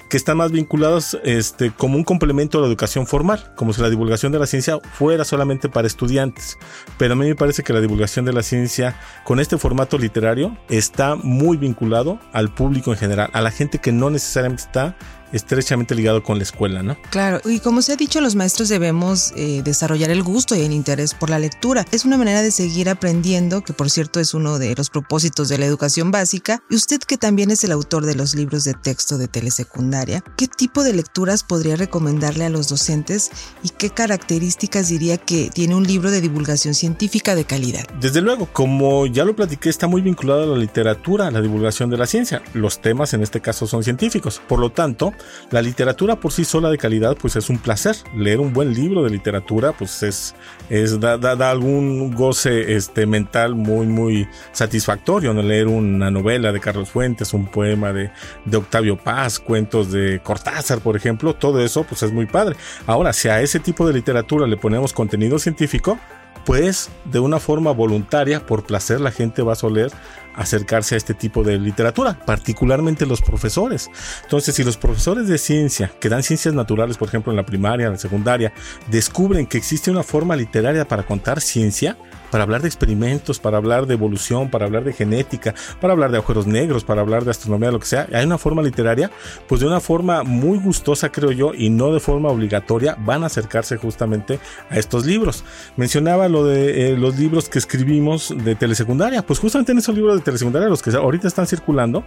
que 0.08 0.16
están 0.16 0.36
más 0.36 0.52
vinculadas 0.52 1.18
este, 1.24 1.70
como 1.70 1.96
un 1.96 2.04
complemento 2.04 2.58
a 2.58 2.60
la 2.62 2.66
educación 2.66 3.06
formal, 3.06 3.52
como 3.56 3.72
si 3.72 3.80
la 3.80 3.90
divulgación 3.90 4.32
de 4.32 4.38
la 4.38 4.46
ciencia 4.46 4.78
fuera 4.94 5.24
solamente 5.24 5.68
para 5.68 5.86
estudiantes. 5.86 6.58
Pero 6.98 7.14
a 7.14 7.16
mí 7.16 7.26
me 7.26 7.34
parece 7.34 7.62
que 7.62 7.72
la 7.72 7.80
divulgación 7.80 8.24
de 8.24 8.32
la 8.32 8.42
ciencia 8.42 8.98
con 9.24 9.40
este 9.40 9.58
formato 9.58 9.98
literario 9.98 10.56
está 10.68 11.14
muy 11.16 11.56
vinculado 11.56 12.18
al 12.32 12.52
público 12.52 12.92
en 12.92 12.98
general, 12.98 13.30
a 13.32 13.40
la 13.40 13.50
gente 13.50 13.78
que 13.78 13.92
no 13.92 14.10
necesariamente 14.10 14.62
está 14.62 14.96
estrechamente 15.32 15.94
ligado 15.94 16.22
con 16.22 16.38
la 16.38 16.44
escuela, 16.44 16.82
¿no? 16.82 16.96
Claro, 17.10 17.40
y 17.44 17.60
como 17.60 17.82
se 17.82 17.92
ha 17.92 17.96
dicho, 17.96 18.20
los 18.20 18.34
maestros 18.34 18.68
debemos 18.68 19.32
eh, 19.36 19.62
desarrollar 19.64 20.10
el 20.10 20.22
gusto 20.22 20.54
y 20.54 20.60
el 20.60 20.72
interés 20.72 21.14
por 21.14 21.30
la 21.30 21.38
lectura. 21.38 21.84
Es 21.90 22.04
una 22.04 22.18
manera 22.18 22.42
de 22.42 22.50
seguir 22.50 22.88
aprendiendo, 22.88 23.62
que 23.62 23.72
por 23.72 23.90
cierto 23.90 24.20
es 24.20 24.34
uno 24.34 24.58
de 24.58 24.74
los 24.74 24.90
propósitos 24.90 25.48
de 25.48 25.58
la 25.58 25.66
educación 25.66 26.10
básica. 26.10 26.62
Y 26.70 26.76
usted 26.76 27.00
que 27.00 27.18
también 27.18 27.50
es 27.50 27.64
el 27.64 27.72
autor 27.72 28.06
de 28.06 28.14
los 28.14 28.34
libros 28.34 28.64
de 28.64 28.74
texto 28.74 29.18
de 29.18 29.28
telesecundaria, 29.28 30.22
¿qué 30.36 30.48
tipo 30.48 30.82
de 30.82 30.92
lecturas 30.92 31.42
podría 31.42 31.76
recomendarle 31.76 32.44
a 32.44 32.50
los 32.50 32.68
docentes 32.68 33.30
y 33.62 33.70
qué 33.70 33.90
características 33.90 34.88
diría 34.88 35.16
que 35.16 35.50
tiene 35.52 35.74
un 35.74 35.84
libro 35.84 36.10
de 36.10 36.20
divulgación 36.20 36.74
científica 36.74 37.34
de 37.34 37.44
calidad? 37.44 37.84
Desde 38.00 38.20
luego, 38.20 38.46
como 38.52 39.06
ya 39.06 39.24
lo 39.24 39.34
platiqué, 39.34 39.68
está 39.68 39.86
muy 39.86 40.02
vinculado 40.02 40.42
a 40.42 40.46
la 40.46 40.56
literatura, 40.56 41.28
a 41.28 41.30
la 41.30 41.40
divulgación 41.40 41.90
de 41.90 41.96
la 41.96 42.06
ciencia. 42.06 42.42
Los 42.54 42.80
temas 42.80 43.14
en 43.14 43.22
este 43.22 43.40
caso 43.40 43.66
son 43.66 43.82
científicos. 43.82 44.40
Por 44.46 44.58
lo 44.58 44.70
tanto, 44.70 45.12
la 45.50 45.62
literatura 45.62 46.16
por 46.16 46.32
sí 46.32 46.44
sola 46.44 46.70
de 46.70 46.78
calidad, 46.78 47.16
pues 47.20 47.36
es 47.36 47.50
un 47.50 47.58
placer. 47.58 47.96
Leer 48.16 48.40
un 48.40 48.52
buen 48.52 48.72
libro 48.74 49.02
de 49.04 49.10
literatura, 49.10 49.72
pues 49.72 50.02
es, 50.02 50.34
es 50.70 50.98
da, 51.00 51.18
da, 51.18 51.50
algún 51.50 52.14
goce 52.14 52.74
este, 52.74 53.06
mental 53.06 53.54
muy, 53.54 53.86
muy 53.86 54.28
satisfactorio. 54.52 55.32
Leer 55.34 55.68
una 55.68 56.10
novela 56.10 56.52
de 56.52 56.60
Carlos 56.60 56.90
Fuentes, 56.90 57.34
un 57.34 57.46
poema 57.46 57.92
de, 57.92 58.10
de 58.44 58.56
Octavio 58.56 58.96
Paz, 58.96 59.38
cuentos 59.38 59.90
de 59.90 60.20
Cortázar, 60.22 60.80
por 60.80 60.96
ejemplo, 60.96 61.34
todo 61.34 61.60
eso, 61.62 61.84
pues 61.84 62.02
es 62.02 62.12
muy 62.12 62.26
padre. 62.26 62.56
Ahora, 62.86 63.12
si 63.12 63.28
a 63.28 63.40
ese 63.40 63.60
tipo 63.60 63.86
de 63.86 63.92
literatura 63.92 64.46
le 64.46 64.56
ponemos 64.56 64.92
contenido 64.92 65.38
científico, 65.38 65.98
pues 66.44 66.90
de 67.04 67.20
una 67.20 67.38
forma 67.38 67.70
voluntaria, 67.70 68.44
por 68.44 68.64
placer, 68.64 69.00
la 69.00 69.10
gente 69.10 69.42
va 69.42 69.52
a 69.52 69.56
soler 69.56 69.92
acercarse 70.34 70.94
a 70.94 70.98
este 70.98 71.14
tipo 71.14 71.42
de 71.42 71.58
literatura, 71.58 72.18
particularmente 72.24 73.06
los 73.06 73.22
profesores. 73.22 73.90
Entonces, 74.22 74.54
si 74.54 74.64
los 74.64 74.76
profesores 74.76 75.28
de 75.28 75.38
ciencia, 75.38 75.92
que 76.00 76.08
dan 76.08 76.22
ciencias 76.22 76.54
naturales, 76.54 76.96
por 76.96 77.08
ejemplo, 77.08 77.32
en 77.32 77.36
la 77.36 77.46
primaria, 77.46 77.86
en 77.86 77.92
la 77.92 77.98
secundaria, 77.98 78.52
descubren 78.90 79.46
que 79.46 79.58
existe 79.58 79.90
una 79.90 80.02
forma 80.02 80.36
literaria 80.36 80.86
para 80.86 81.04
contar 81.04 81.40
ciencia, 81.40 81.96
para 82.32 82.44
hablar 82.44 82.62
de 82.62 82.68
experimentos, 82.68 83.38
para 83.38 83.58
hablar 83.58 83.86
de 83.86 83.92
evolución, 83.92 84.50
para 84.50 84.64
hablar 84.64 84.84
de 84.84 84.94
genética, 84.94 85.54
para 85.82 85.92
hablar 85.92 86.10
de 86.10 86.16
agujeros 86.16 86.46
negros, 86.46 86.82
para 86.82 87.02
hablar 87.02 87.24
de 87.24 87.30
astronomía, 87.30 87.70
lo 87.70 87.78
que 87.78 87.84
sea. 87.84 88.08
Hay 88.10 88.24
una 88.24 88.38
forma 88.38 88.62
literaria, 88.62 89.10
pues 89.46 89.60
de 89.60 89.66
una 89.66 89.80
forma 89.80 90.22
muy 90.22 90.58
gustosa, 90.58 91.12
creo 91.12 91.30
yo, 91.30 91.52
y 91.52 91.68
no 91.68 91.92
de 91.92 92.00
forma 92.00 92.30
obligatoria, 92.30 92.96
van 93.04 93.22
a 93.22 93.26
acercarse 93.26 93.76
justamente 93.76 94.40
a 94.70 94.78
estos 94.78 95.04
libros. 95.04 95.44
Mencionaba 95.76 96.26
lo 96.28 96.46
de 96.46 96.92
eh, 96.92 96.96
los 96.96 97.18
libros 97.18 97.50
que 97.50 97.58
escribimos 97.58 98.34
de 98.34 98.54
telesecundaria, 98.54 99.20
pues 99.20 99.38
justamente 99.38 99.72
en 99.72 99.78
esos 99.78 99.94
libros 99.94 100.16
de 100.16 100.21
telesecundaria, 100.22 100.68
los 100.68 100.82
que 100.82 100.90
ahorita 100.90 101.28
están 101.28 101.46
circulando, 101.46 102.04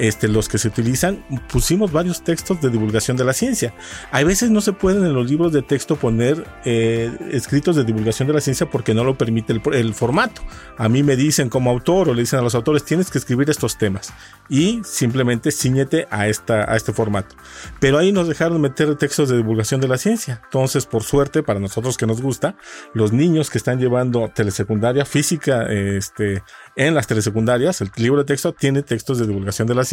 este, 0.00 0.28
los 0.28 0.48
que 0.48 0.56
se 0.56 0.68
utilizan, 0.68 1.22
pusimos 1.52 1.92
varios 1.92 2.24
textos 2.24 2.58
de 2.62 2.70
divulgación 2.70 3.18
de 3.18 3.24
la 3.24 3.34
ciencia. 3.34 3.74
Hay 4.10 4.24
veces 4.24 4.50
no 4.50 4.62
se 4.62 4.72
pueden 4.72 5.04
en 5.04 5.12
los 5.12 5.28
libros 5.28 5.52
de 5.52 5.60
texto 5.60 5.96
poner 5.96 6.42
eh, 6.64 7.14
escritos 7.32 7.76
de 7.76 7.84
divulgación 7.84 8.26
de 8.26 8.32
la 8.32 8.40
ciencia 8.40 8.64
porque 8.70 8.94
no 8.94 9.04
lo 9.04 9.18
permite 9.18 9.52
el, 9.52 9.60
el, 9.74 9.92
formato. 9.92 10.40
A 10.78 10.88
mí 10.88 11.02
me 11.02 11.16
dicen 11.16 11.50
como 11.50 11.70
autor 11.70 12.08
o 12.08 12.14
le 12.14 12.22
dicen 12.22 12.38
a 12.38 12.42
los 12.42 12.54
autores, 12.54 12.82
tienes 12.82 13.10
que 13.10 13.18
escribir 13.18 13.50
estos 13.50 13.76
temas 13.76 14.14
y 14.48 14.80
simplemente 14.84 15.52
ciñete 15.52 16.06
a, 16.10 16.28
esta, 16.28 16.72
a 16.72 16.76
este 16.76 16.94
formato. 16.94 17.36
Pero 17.78 17.98
ahí 17.98 18.10
nos 18.10 18.26
dejaron 18.26 18.58
meter 18.58 18.96
textos 18.96 19.28
de 19.28 19.36
divulgación 19.36 19.82
de 19.82 19.88
la 19.88 19.98
ciencia. 19.98 20.40
Entonces, 20.44 20.86
por 20.86 21.02
suerte, 21.02 21.42
para 21.42 21.60
nosotros 21.60 21.98
que 21.98 22.06
nos 22.06 22.22
gusta, 22.22 22.56
los 22.94 23.12
niños 23.12 23.50
que 23.50 23.58
están 23.58 23.78
llevando 23.78 24.30
telesecundaria 24.34 25.04
física, 25.04 25.66
este, 25.70 26.42
en 26.74 26.94
las 26.94 27.06
telesecundarias, 27.06 27.82
el 27.82 27.90
libro 27.96 28.20
de 28.20 28.24
texto 28.24 28.54
tiene 28.54 28.82
textos 28.82 29.18
de 29.18 29.26
divulgación 29.26 29.68
de 29.68 29.74
la 29.74 29.84
ciencia 29.84 29.89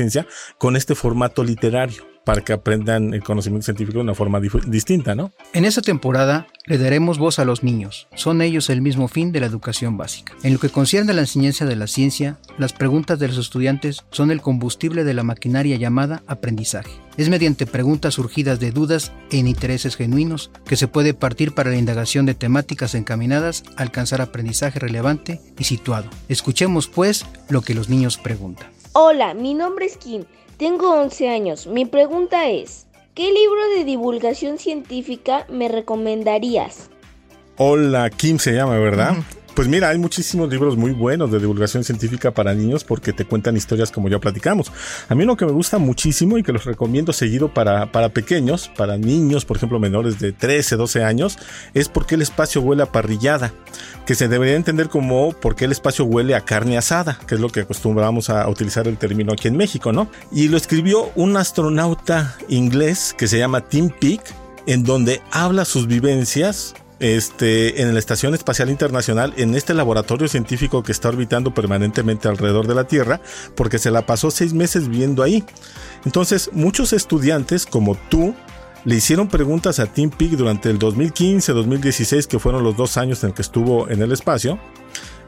con 0.57 0.75
este 0.75 0.95
formato 0.95 1.43
literario 1.43 2.05
para 2.27 2.41
que 2.41 2.51
aprendan 2.51 3.13
el 3.13 3.23
conocimiento 3.23 3.63
científico 3.63 3.99
de 3.99 4.03
una 4.03 4.13
forma 4.13 4.41
distinta, 4.67 5.15
¿no? 5.15 5.31
En 5.53 5.63
esta 5.63 5.81
temporada 5.81 6.47
le 6.65 6.77
daremos 6.77 7.19
voz 7.19 7.39
a 7.39 7.45
los 7.45 7.63
niños. 7.63 8.09
Son 8.15 8.41
ellos 8.41 8.69
el 8.69 8.81
mismo 8.81 9.07
fin 9.07 9.31
de 9.31 9.39
la 9.39 9.45
educación 9.45 9.95
básica. 9.95 10.33
En 10.43 10.51
lo 10.51 10.59
que 10.59 10.67
concierne 10.67 11.13
a 11.13 11.15
la 11.15 11.21
enseñanza 11.21 11.65
de 11.65 11.77
la 11.77 11.87
ciencia, 11.87 12.37
las 12.57 12.73
preguntas 12.73 13.17
de 13.19 13.29
los 13.29 13.37
estudiantes 13.37 14.03
son 14.11 14.29
el 14.29 14.41
combustible 14.41 15.05
de 15.05 15.13
la 15.13 15.23
maquinaria 15.23 15.77
llamada 15.77 16.21
aprendizaje. 16.27 16.91
Es 17.15 17.29
mediante 17.29 17.65
preguntas 17.65 18.15
surgidas 18.15 18.59
de 18.59 18.71
dudas 18.71 19.13
en 19.31 19.47
intereses 19.47 19.95
genuinos 19.95 20.51
que 20.65 20.75
se 20.75 20.89
puede 20.89 21.13
partir 21.13 21.53
para 21.53 21.71
la 21.71 21.77
indagación 21.77 22.25
de 22.25 22.33
temáticas 22.33 22.93
encaminadas 22.93 23.63
a 23.77 23.83
alcanzar 23.83 24.19
aprendizaje 24.19 24.79
relevante 24.79 25.39
y 25.57 25.63
situado. 25.63 26.09
Escuchemos 26.27 26.89
pues 26.89 27.25
lo 27.47 27.61
que 27.61 27.73
los 27.73 27.87
niños 27.87 28.17
preguntan. 28.17 28.76
Hola, 28.99 29.35
mi 29.35 29.53
nombre 29.53 29.85
es 29.85 29.95
Kim. 29.95 30.23
Tengo 30.57 30.91
11 30.91 31.29
años. 31.29 31.67
Mi 31.67 31.85
pregunta 31.85 32.49
es, 32.49 32.87
¿qué 33.13 33.31
libro 33.31 33.69
de 33.75 33.83
divulgación 33.83 34.57
científica 34.57 35.45
me 35.49 35.67
recomendarías? 35.67 36.89
Hola, 37.57 38.09
Kim 38.09 38.39
se 38.39 38.53
llama, 38.53 38.79
¿verdad? 38.79 39.17
Pues 39.57 39.67
mira, 39.67 39.89
hay 39.89 39.97
muchísimos 39.97 40.51
libros 40.51 40.77
muy 40.77 40.91
buenos 40.91 41.31
de 41.31 41.39
divulgación 41.39 41.83
científica 41.83 42.29
para 42.29 42.53
niños 42.53 42.83
porque 42.83 43.11
te 43.11 43.25
cuentan 43.25 43.57
historias 43.57 43.89
como 43.89 44.07
ya 44.07 44.19
platicamos. 44.19 44.71
A 45.09 45.15
mí 45.15 45.25
lo 45.25 45.35
que 45.35 45.47
me 45.47 45.51
gusta 45.51 45.79
muchísimo 45.79 46.37
y 46.37 46.43
que 46.43 46.51
los 46.51 46.65
recomiendo 46.65 47.11
seguido 47.11 47.51
para, 47.51 47.91
para 47.91 48.09
pequeños, 48.09 48.69
para 48.77 48.99
niños, 48.99 49.45
por 49.45 49.57
ejemplo, 49.57 49.79
menores 49.79 50.19
de 50.19 50.31
13, 50.31 50.75
12 50.75 51.03
años, 51.03 51.39
es 51.73 51.89
porque 51.89 52.13
el 52.13 52.21
espacio 52.21 52.61
huele 52.61 52.83
a 52.83 52.91
parrillada, 52.91 53.51
que 54.05 54.13
se 54.13 54.27
debería 54.27 54.57
entender 54.57 54.89
como 54.89 55.33
porque 55.33 55.65
el 55.65 55.71
espacio 55.71 56.05
huele 56.05 56.35
a 56.35 56.41
carne 56.41 56.77
asada, 56.77 57.17
que 57.25 57.33
es 57.33 57.41
lo 57.41 57.49
que 57.49 57.61
acostumbramos 57.61 58.29
a 58.29 58.47
utilizar 58.47 58.87
el 58.87 58.99
término 58.99 59.33
aquí 59.33 59.47
en 59.47 59.57
México, 59.57 59.91
¿no? 59.91 60.07
Y 60.31 60.49
lo 60.49 60.57
escribió 60.57 61.09
un 61.15 61.35
astronauta 61.35 62.37
inglés 62.47 63.15
que 63.17 63.25
se 63.25 63.39
llama 63.39 63.61
Tim 63.61 63.89
Peake, 63.89 64.35
en 64.67 64.83
donde 64.83 65.19
habla 65.31 65.65
sus 65.65 65.87
vivencias 65.87 66.75
este, 66.99 67.81
en 67.81 67.93
la 67.93 67.99
Estación 67.99 68.33
Espacial 68.33 68.69
Internacional, 68.69 69.33
en 69.37 69.55
este 69.55 69.73
laboratorio 69.73 70.27
científico 70.27 70.83
que 70.83 70.91
está 70.91 71.09
orbitando 71.09 71.53
permanentemente 71.53 72.27
alrededor 72.27 72.67
de 72.67 72.75
la 72.75 72.85
Tierra, 72.85 73.21
porque 73.55 73.79
se 73.79 73.91
la 73.91 74.05
pasó 74.05 74.31
seis 74.31 74.53
meses 74.53 74.87
viviendo 74.87 75.23
ahí. 75.23 75.43
Entonces, 76.05 76.49
muchos 76.53 76.93
estudiantes 76.93 77.65
como 77.65 77.95
tú 78.09 78.35
le 78.85 78.95
hicieron 78.95 79.27
preguntas 79.27 79.79
a 79.79 79.87
Tim 79.87 80.09
Peake 80.09 80.37
durante 80.37 80.69
el 80.69 80.79
2015-2016, 80.79 82.25
que 82.25 82.39
fueron 82.39 82.63
los 82.63 82.77
dos 82.77 82.97
años 82.97 83.23
en 83.23 83.33
que 83.33 83.41
estuvo 83.41 83.89
en 83.89 84.01
el 84.01 84.11
espacio, 84.11 84.59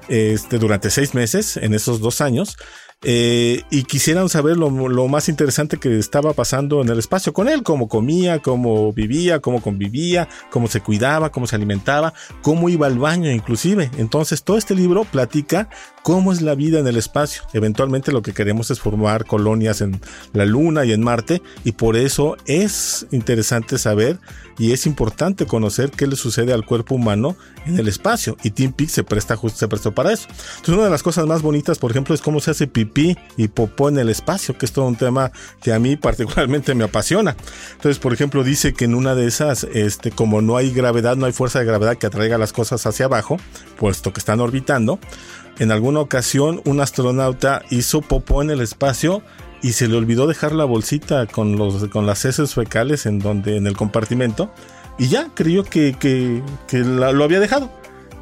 este, 0.08 0.58
durante 0.58 0.90
seis 0.90 1.14
meses, 1.14 1.58
en 1.58 1.74
esos 1.74 2.00
dos 2.00 2.22
años, 2.22 2.58
eh, 3.02 3.64
y 3.70 3.84
quisieran 3.84 4.28
saber 4.28 4.58
lo, 4.58 4.70
más 5.08 5.30
interesante 5.30 5.78
que 5.78 5.98
estaba 5.98 6.34
pasando 6.34 6.82
en 6.82 6.90
el 6.90 7.00
espacio 7.00 7.32
con 7.32 7.48
él, 7.48 7.64
cómo 7.64 7.88
comía, 7.88 8.40
cómo 8.40 8.92
vivía, 8.92 9.40
cómo 9.40 9.62
convivía, 9.62 10.28
cómo 10.50 10.68
se 10.68 10.82
cuidaba, 10.82 11.32
cómo 11.32 11.48
se 11.48 11.56
alimentaba, 11.56 12.14
cómo 12.42 12.68
iba 12.68 12.88
al 12.88 13.00
baño 13.00 13.32
inclusive. 13.32 13.90
Entonces 13.98 14.44
todo 14.44 14.58
este 14.58 14.76
libro 14.76 15.06
platica 15.06 15.70
cómo 16.04 16.32
es 16.32 16.42
la 16.42 16.56
vida 16.56 16.80
en 16.80 16.88
el 16.88 16.98
espacio. 16.98 17.44
Eventualmente 17.54 18.12
lo 18.12 18.22
que 18.22 18.34
queremos 18.34 18.72
es 18.72 18.80
formar 18.80 19.26
colonias 19.26 19.82
en 19.82 20.00
la 20.34 20.46
Luna 20.46 20.86
y 20.86 20.94
en 20.94 21.04
Marte 21.04 21.42
y 21.64 21.74
por 21.74 21.98
eso 21.98 22.38
es 22.46 23.08
interesante 23.12 23.78
saber 23.78 24.20
y 24.58 24.74
es 24.74 24.86
importante 24.86 25.46
conocer 25.46 25.92
qué 25.92 26.06
le 26.06 26.16
sucede 26.16 26.52
al 26.52 26.66
cuerpo 26.66 26.96
humano 26.96 27.36
en 27.66 27.80
el 27.80 27.88
espacio 27.88 28.36
y 28.44 28.52
Tim 28.52 28.74
Peake 28.74 28.92
se 28.92 29.04
presta 29.04 29.38
se 29.54 29.68
prestó 29.68 29.94
para 29.94 30.12
eso. 30.12 30.28
Entonces 30.30 30.76
una 30.76 30.84
de 30.84 30.90
las 30.90 31.04
cosas 31.04 31.26
más 31.26 31.42
bonitas, 31.42 31.78
por 31.78 31.92
ejemplo, 31.92 32.14
es 32.14 32.22
cómo 32.22 32.40
se 32.40 32.52
hace 32.52 32.68
pipí 32.68 33.18
y 33.38 33.48
popó 33.48 33.90
en 33.90 33.98
el 33.98 34.10
espacio, 34.10 34.58
que 34.58 34.66
es 34.66 34.72
todo 34.72 34.86
un 34.86 34.96
tema 34.96 35.32
que 35.62 35.74
a 35.74 35.80
mí 35.80 35.96
particularmente 35.96 36.76
me 36.76 36.84
apasiona. 36.84 37.36
Entonces, 37.74 38.00
por 38.00 38.14
ejemplo, 38.14 38.44
dice 38.44 38.74
que 38.74 38.86
en 38.86 38.96
una 38.96 39.16
de 39.16 39.28
esas, 39.28 39.64
este, 39.64 40.12
como 40.12 40.42
no 40.42 40.58
hay 40.58 40.72
gravedad, 40.72 41.16
no 41.16 41.26
hay 41.26 41.32
fuerza 41.32 41.60
de 41.60 41.66
gravedad 41.66 41.98
que 41.98 42.08
atraiga 42.08 42.38
las 42.38 42.54
cosas 42.54 42.86
hacia 42.86 43.06
abajo, 43.06 43.38
puesto 43.78 44.14
que 44.14 44.20
están 44.20 44.40
orbitando, 44.40 45.00
en 45.60 45.72
alguna 45.72 46.00
ocasión 46.00 46.62
un 46.66 46.80
astronauta 46.82 47.62
hizo 47.70 48.02
popó 48.02 48.42
en 48.42 48.50
el 48.50 48.62
espacio 48.62 49.22
y 49.62 49.74
se 49.74 49.88
le 49.88 49.98
olvidó 49.98 50.26
dejar 50.26 50.54
la 50.54 50.66
bolsita 50.66 51.26
con, 51.28 51.58
los, 51.58 51.88
con 51.90 52.06
las 52.06 52.24
heces 52.26 52.54
fecales 52.54 53.06
en, 53.06 53.20
donde, 53.20 53.58
en 53.58 53.68
el 53.68 53.76
compartimento 53.76 54.50
y 54.98 55.08
ya 55.08 55.30
creyó 55.34 55.64
que, 55.64 55.96
que, 56.00 56.78
lo 56.80 57.24
había 57.24 57.40
dejado. 57.40 57.72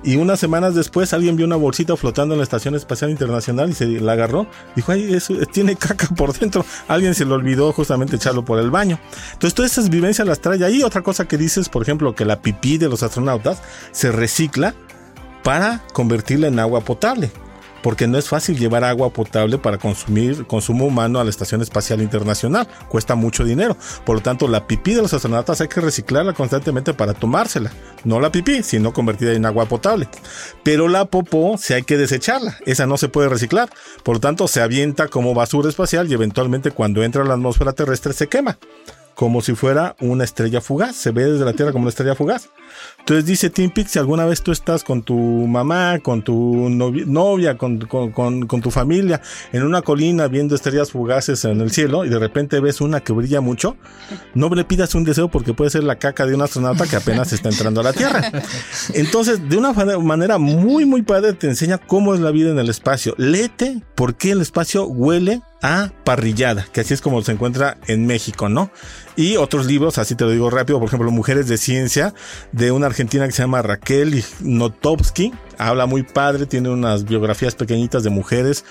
Y 0.04 0.16
unas 0.16 0.40
semanas 0.40 0.76
después 0.76 1.12
alguien 1.12 1.36
vio 1.36 1.48
una 1.48 1.56
bolsita 1.56 1.98
flotando 1.98 2.36
en 2.36 2.38
la 2.38 2.44
Estación 2.44 2.76
Espacial 2.76 3.10
Internacional 3.10 3.72
y 3.72 3.74
se 3.74 3.88
la 3.88 4.12
agarró. 4.12 4.46
Dijo, 4.76 4.92
ay, 4.92 5.12
eso 5.12 5.34
tiene 5.52 5.76
caca 5.76 6.08
por 6.16 6.38
dentro. 6.38 6.64
Alguien 6.88 7.16
se 7.16 7.26
le 7.26 7.34
olvidó 7.34 7.74
justamente 7.74 8.16
echarlo 8.16 8.46
por 8.46 8.60
el 8.60 8.70
baño. 8.70 9.00
Entonces 9.34 9.56
todas 9.56 9.72
esas 9.72 9.90
vivencias 9.90 10.28
las 10.28 10.40
trae 10.40 10.64
ahí. 10.64 10.84
Otra 10.84 11.02
cosa 11.02 11.28
que 11.28 11.38
dices, 11.38 11.68
por 11.68 11.82
ejemplo, 11.82 12.14
que 12.14 12.26
la 12.26 12.42
pipí 12.42 12.78
de 12.78 12.90
los 12.90 13.02
astronautas 13.02 13.62
se 13.92 14.12
recicla 14.12 14.76
para 15.48 15.82
convertirla 15.94 16.48
en 16.48 16.60
agua 16.60 16.82
potable 16.82 17.32
porque 17.82 18.06
no 18.06 18.18
es 18.18 18.28
fácil 18.28 18.58
llevar 18.58 18.84
agua 18.84 19.14
potable 19.14 19.58
para 19.58 19.78
consumir 19.78 20.46
consumo 20.46 20.86
humano 20.86 21.22
a 21.22 21.24
la 21.24 21.30
Estación 21.30 21.62
Espacial 21.62 22.02
Internacional. 22.02 22.68
Cuesta 22.90 23.16
mucho 23.16 23.46
dinero. 23.46 23.78
Por 24.06 24.18
lo 24.18 24.22
tanto, 24.22 24.50
la 24.50 24.68
pipí 24.68 24.94
de 24.94 25.04
los 25.04 25.14
astronautas 25.14 25.62
hay 25.62 25.70
que 25.70 25.80
reciclarla 25.80 26.34
constantemente 26.34 26.94
para 26.94 27.14
tomársela. 27.14 27.72
No 28.04 28.20
la 28.20 28.30
pipí, 28.30 28.62
sino 28.62 28.92
convertida 28.92 29.32
en 29.32 29.46
agua 29.46 29.68
potable. 29.68 30.10
Pero 30.64 30.90
la 30.90 31.06
popó 31.06 31.58
se 31.58 31.76
hay 31.76 31.84
que 31.84 31.96
desecharla. 31.96 32.58
Esa 32.66 32.86
no 32.86 32.98
se 32.98 33.08
puede 33.08 33.30
reciclar. 33.30 33.70
Por 34.04 34.16
lo 34.16 34.20
tanto, 34.20 34.50
se 34.50 34.60
avienta 34.60 35.08
como 35.08 35.34
basura 35.34 35.70
espacial 35.70 36.12
y 36.12 36.14
eventualmente 36.14 36.72
cuando 36.72 37.04
entra 37.04 37.22
a 37.22 37.26
la 37.26 37.36
atmósfera 37.36 37.72
terrestre 37.72 38.12
se 38.12 38.28
quema 38.28 38.58
como 39.18 39.42
si 39.42 39.56
fuera 39.56 39.96
una 40.00 40.24
estrella 40.24 40.62
fugaz. 40.62 40.96
Se 40.96 41.10
ve 41.10 41.26
desde 41.26 41.44
la 41.44 41.54
Tierra 41.54 41.72
como 41.72 41.86
una 41.86 41.90
estrella 41.90 42.14
fugaz. 42.14 42.50
Entonces 43.08 43.26
dice 43.26 43.50
Tim 43.50 43.70
Peake, 43.70 43.90
si 43.90 44.00
alguna 44.00 44.26
vez 44.26 44.42
tú 44.42 44.52
estás 44.52 44.84
con 44.84 45.02
tu 45.02 45.16
mamá, 45.16 46.00
con 46.00 46.24
tu 46.24 46.68
novia, 46.70 47.58
con, 47.58 47.80
tu 47.80 48.70
familia, 48.70 49.22
en 49.54 49.64
una 49.64 49.82
colina 49.82 50.28
viendo 50.28 50.56
estrellas 50.56 50.92
fugaces 50.92 51.46
en 51.46 51.62
el 51.62 51.72
cielo 51.72 52.04
y 52.04 52.10
de 52.10 52.20
repente 52.20 52.60
ves 52.60 52.82
una 52.82 53.00
que 53.00 53.14
brilla 53.14 53.40
mucho, 53.40 53.78
no 54.34 54.50
le 54.50 54.66
pidas 54.66 54.94
un 54.94 55.06
deseo 55.06 55.30
porque 55.30 55.54
puede 55.54 55.70
ser 55.70 55.86
la 55.86 55.96
caca 55.96 56.26
de 56.26 56.36
un 56.36 56.42
astronauta 56.42 56.86
que 56.86 56.98
apenas 56.98 57.32
está 57.32 57.48
entrando 57.48 57.80
a 57.80 57.86
la 57.86 57.94
Tierra. 57.94 58.30
Entonces, 58.94 59.40
de 59.48 59.56
una 59.56 59.72
manera 59.72 60.38
muy, 60.38 60.84
muy 60.84 61.02
padre 61.02 61.32
te 61.32 61.48
enseña 61.48 61.78
cómo 61.78 62.14
es 62.14 62.20
la 62.20 62.32
vida 62.32 62.50
en 62.50 62.60
el 62.60 62.68
espacio. 62.68 63.16
Léete 63.18 63.84
por 63.96 64.16
qué 64.16 64.32
el 64.32 64.42
espacio 64.42 64.86
huele 64.86 65.42
a 65.62 65.92
parrillada, 66.04 66.68
que 66.72 66.82
así 66.82 66.94
es 66.94 67.02
como 67.02 67.22
se 67.24 67.32
encuentra 67.32 67.78
en 67.88 68.06
México, 68.06 68.50
¿no? 68.50 68.72
Y 69.16 69.38
otros 69.38 69.66
libros, 69.66 69.98
así 69.98 70.16
te 70.16 70.24
lo 70.24 70.32
digo 70.32 70.50
rápido, 70.50 70.80
por 70.80 70.88
ejemplo, 70.88 71.10
Mujeres 71.12 71.48
de 71.48 71.58
Ciencia, 71.58 72.14
de 72.52 72.72
una 72.72 72.86
argentina 72.86 73.26
que 73.26 73.32
se 73.32 73.42
llama 73.42 73.62
Raquel 73.62 74.24
Notowski, 74.42 75.34
habla 75.58 75.86
muy 75.86 76.04
padre, 76.04 76.46
tiene 76.46 76.70
unas 76.70 77.06
biografías 77.06 77.56
pequeñitas 77.56 78.04
de 78.04 78.10
mujeres 78.10 78.66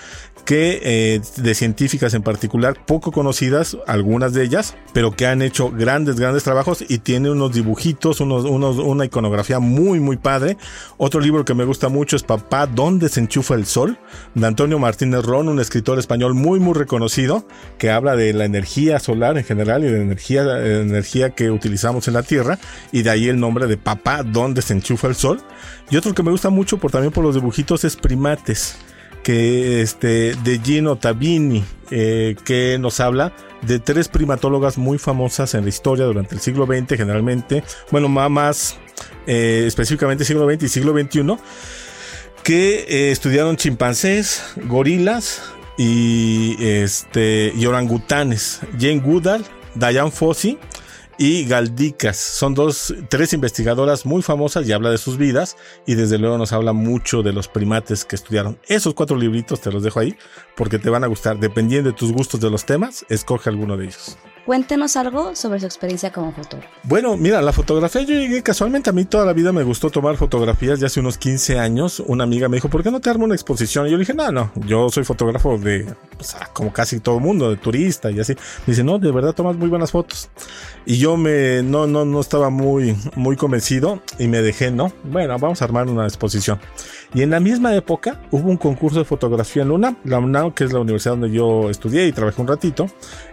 que 0.47 0.79
eh, 0.81 1.21
de 1.35 1.53
científicas 1.55 2.13
en 2.13 2.23
particular, 2.23 2.77
poco 2.85 3.11
conocidas, 3.11 3.77
algunas 3.85 4.31
de 4.31 4.45
ellas, 4.45 4.75
pero 4.93 5.11
que 5.11 5.27
han 5.27 5.41
hecho 5.41 5.71
grandes, 5.71 6.17
grandes 6.17 6.45
trabajos 6.45 6.85
y 6.87 6.99
tiene 6.99 7.29
unos 7.29 7.51
dibujitos, 7.51 8.21
unos, 8.21 8.45
unos, 8.45 8.77
una 8.77 9.03
iconografía 9.03 9.59
muy, 9.59 9.99
muy 9.99 10.15
padre. 10.15 10.55
Otro 10.95 11.19
libro 11.19 11.43
que 11.43 11.53
me 11.53 11.65
gusta 11.65 11.89
mucho 11.89 12.15
es 12.15 12.23
Papá, 12.23 12.65
¿dónde 12.65 13.09
se 13.09 13.19
enchufa 13.19 13.55
el 13.55 13.65
sol? 13.65 13.99
de 14.35 14.47
Antonio 14.47 14.79
Martínez 14.79 15.25
Ron, 15.25 15.49
un 15.49 15.59
escritor 15.59 15.99
español 15.99 16.33
muy, 16.33 16.61
muy 16.61 16.75
reconocido, 16.75 17.45
que 17.77 17.91
habla 17.91 18.15
de 18.15 18.31
la 18.31 18.45
energía 18.45 18.99
solar 18.99 19.37
en 19.37 19.43
general 19.43 19.83
y 19.83 19.87
de 19.87 19.97
la 19.97 20.03
energía, 20.03 20.43
energía 20.65 21.31
que 21.31 21.51
utilizamos 21.51 22.07
en 22.07 22.13
la 22.13 22.23
Tierra, 22.23 22.57
y 22.93 23.01
de 23.01 23.09
ahí 23.09 23.27
el 23.27 23.37
nombre 23.37 23.67
de 23.67 23.75
Papá, 23.75 24.23
¿dónde 24.23 24.61
se 24.61 24.71
enchufa 24.71 25.09
el 25.09 25.15
sol? 25.15 25.41
Y 25.89 25.97
otro 25.97 26.13
que 26.13 26.23
me 26.23 26.31
gusta 26.31 26.49
mucho 26.49 26.77
por, 26.77 26.89
también 26.89 27.11
por 27.11 27.25
los 27.25 27.35
dibujitos 27.35 27.83
es 27.83 27.97
Primates 27.97 28.77
que 29.27 29.81
este, 29.81 30.35
de 30.35 30.61
Gino 30.63 30.95
Tabini, 30.95 31.61
eh, 31.91 32.37
que 32.45 32.77
nos 32.79 33.01
habla 33.01 33.33
de 33.61 33.77
tres 33.77 34.07
primatólogas 34.07 34.77
muy 34.77 34.97
famosas 34.97 35.53
en 35.53 35.63
la 35.63 35.69
historia 35.69 36.05
durante 36.05 36.33
el 36.33 36.39
siglo 36.39 36.65
XX, 36.65 36.95
generalmente, 36.95 37.61
bueno, 37.91 38.07
más 38.07 38.77
eh, 39.25 39.65
específicamente 39.67 40.23
siglo 40.23 40.49
XX 40.49 40.63
y 40.63 40.69
siglo 40.69 40.97
XXI, 40.97 41.37
que 42.41 42.85
eh, 42.87 43.11
estudiaron 43.11 43.57
chimpancés, 43.57 44.45
gorilas 44.63 45.41
y, 45.77 46.55
este, 46.65 47.51
y 47.53 47.65
orangutanes. 47.65 48.61
Jane 48.79 49.01
Goodall, 49.01 49.43
Diane 49.75 50.11
Fossey 50.11 50.57
y 51.17 51.45
Galdicas. 51.45 52.17
Son 52.17 52.53
dos, 52.53 52.93
tres 53.09 53.33
investigadoras 53.33 54.05
muy 54.05 54.21
famosas 54.21 54.67
y 54.67 54.71
habla 54.71 54.89
de 54.89 54.97
sus 54.97 55.17
vidas 55.17 55.57
y 55.85 55.95
desde 55.95 56.17
luego 56.17 56.37
nos 56.37 56.53
habla 56.53 56.73
mucho 56.73 57.23
de 57.23 57.33
los 57.33 57.47
primates 57.47 58.05
que 58.05 58.15
estudiaron. 58.15 58.59
Esos 58.67 58.93
cuatro 58.93 59.17
libritos 59.17 59.61
te 59.61 59.71
los 59.71 59.83
dejo 59.83 59.99
ahí 59.99 60.15
porque 60.55 60.79
te 60.79 60.89
van 60.89 61.03
a 61.03 61.07
gustar. 61.07 61.39
Dependiendo 61.39 61.91
de 61.91 61.95
tus 61.95 62.11
gustos 62.11 62.39
de 62.39 62.49
los 62.49 62.65
temas, 62.65 63.05
escoge 63.09 63.49
alguno 63.49 63.77
de 63.77 63.85
ellos. 63.85 64.17
Cuéntenos 64.47 64.95
algo 64.95 65.35
sobre 65.35 65.59
su 65.59 65.65
experiencia 65.65 66.13
como 66.13 66.31
fotógrafo. 66.31 66.73
Bueno, 66.83 67.17
mira, 67.17 67.41
la 67.41 67.51
fotografía 67.51 68.03
yo 68.03 68.13
llegué 68.13 68.41
casualmente 68.41 68.89
a 68.89 68.93
mí 68.93 69.03
toda 69.03 69.25
la 69.25 69.33
vida 69.33 69.51
me 69.51 69.61
gustó 69.61 69.89
tomar 69.89 70.15
fotografías. 70.15 70.79
Ya 70.79 70.87
hace 70.87 71.01
unos 71.01 71.17
15 71.17 71.59
años 71.59 72.01
una 72.07 72.23
amiga 72.23 72.47
me 72.47 72.55
dijo, 72.55 72.69
¿por 72.69 72.81
qué 72.81 72.89
no 72.89 73.01
te 73.01 73.09
armo 73.09 73.25
una 73.25 73.35
exposición? 73.35 73.87
Y 73.87 73.89
yo 73.89 73.97
le 73.97 74.03
dije, 74.03 74.13
no, 74.13 74.31
no, 74.31 74.53
yo 74.55 74.87
soy 74.87 75.03
fotógrafo 75.03 75.57
de, 75.57 75.93
pues, 76.15 76.37
como 76.53 76.71
casi 76.71 77.01
todo 77.01 77.17
el 77.17 77.23
mundo, 77.23 77.49
de 77.49 77.57
turista 77.57 78.09
y 78.09 78.21
así. 78.21 78.35
Me 78.35 78.71
dice, 78.71 78.85
no, 78.85 78.99
de 78.99 79.11
verdad 79.11 79.33
tomas 79.33 79.57
muy 79.57 79.67
buenas 79.67 79.91
fotos. 79.91 80.29
Y 80.85 80.97
yo 80.97 81.17
me, 81.17 81.61
no, 81.61 81.85
no, 81.85 82.05
no 82.05 82.21
estaba 82.21 82.49
muy, 82.49 82.95
muy 83.15 83.35
convencido 83.35 84.01
y 84.17 84.29
me 84.29 84.41
dejé, 84.41 84.71
no, 84.71 84.93
bueno, 85.03 85.37
vamos 85.39 85.61
a 85.61 85.65
armar 85.65 85.87
una 85.89 86.05
exposición. 86.05 86.57
Y 87.13 87.21
en 87.21 87.29
la 87.29 87.39
misma 87.39 87.75
época 87.75 88.21
hubo 88.31 88.49
un 88.49 88.57
concurso 88.57 88.99
de 88.99 89.05
fotografía 89.05 89.63
en 89.63 89.69
la 89.69 89.75
UNAM, 89.75 89.97
la 90.03 90.19
UNAM, 90.19 90.51
que 90.51 90.63
es 90.65 90.73
la 90.73 90.79
universidad 90.79 91.13
donde 91.13 91.31
yo 91.31 91.69
estudié 91.69 92.07
y 92.07 92.11
trabajé 92.11 92.41
un 92.41 92.47
ratito, 92.47 92.87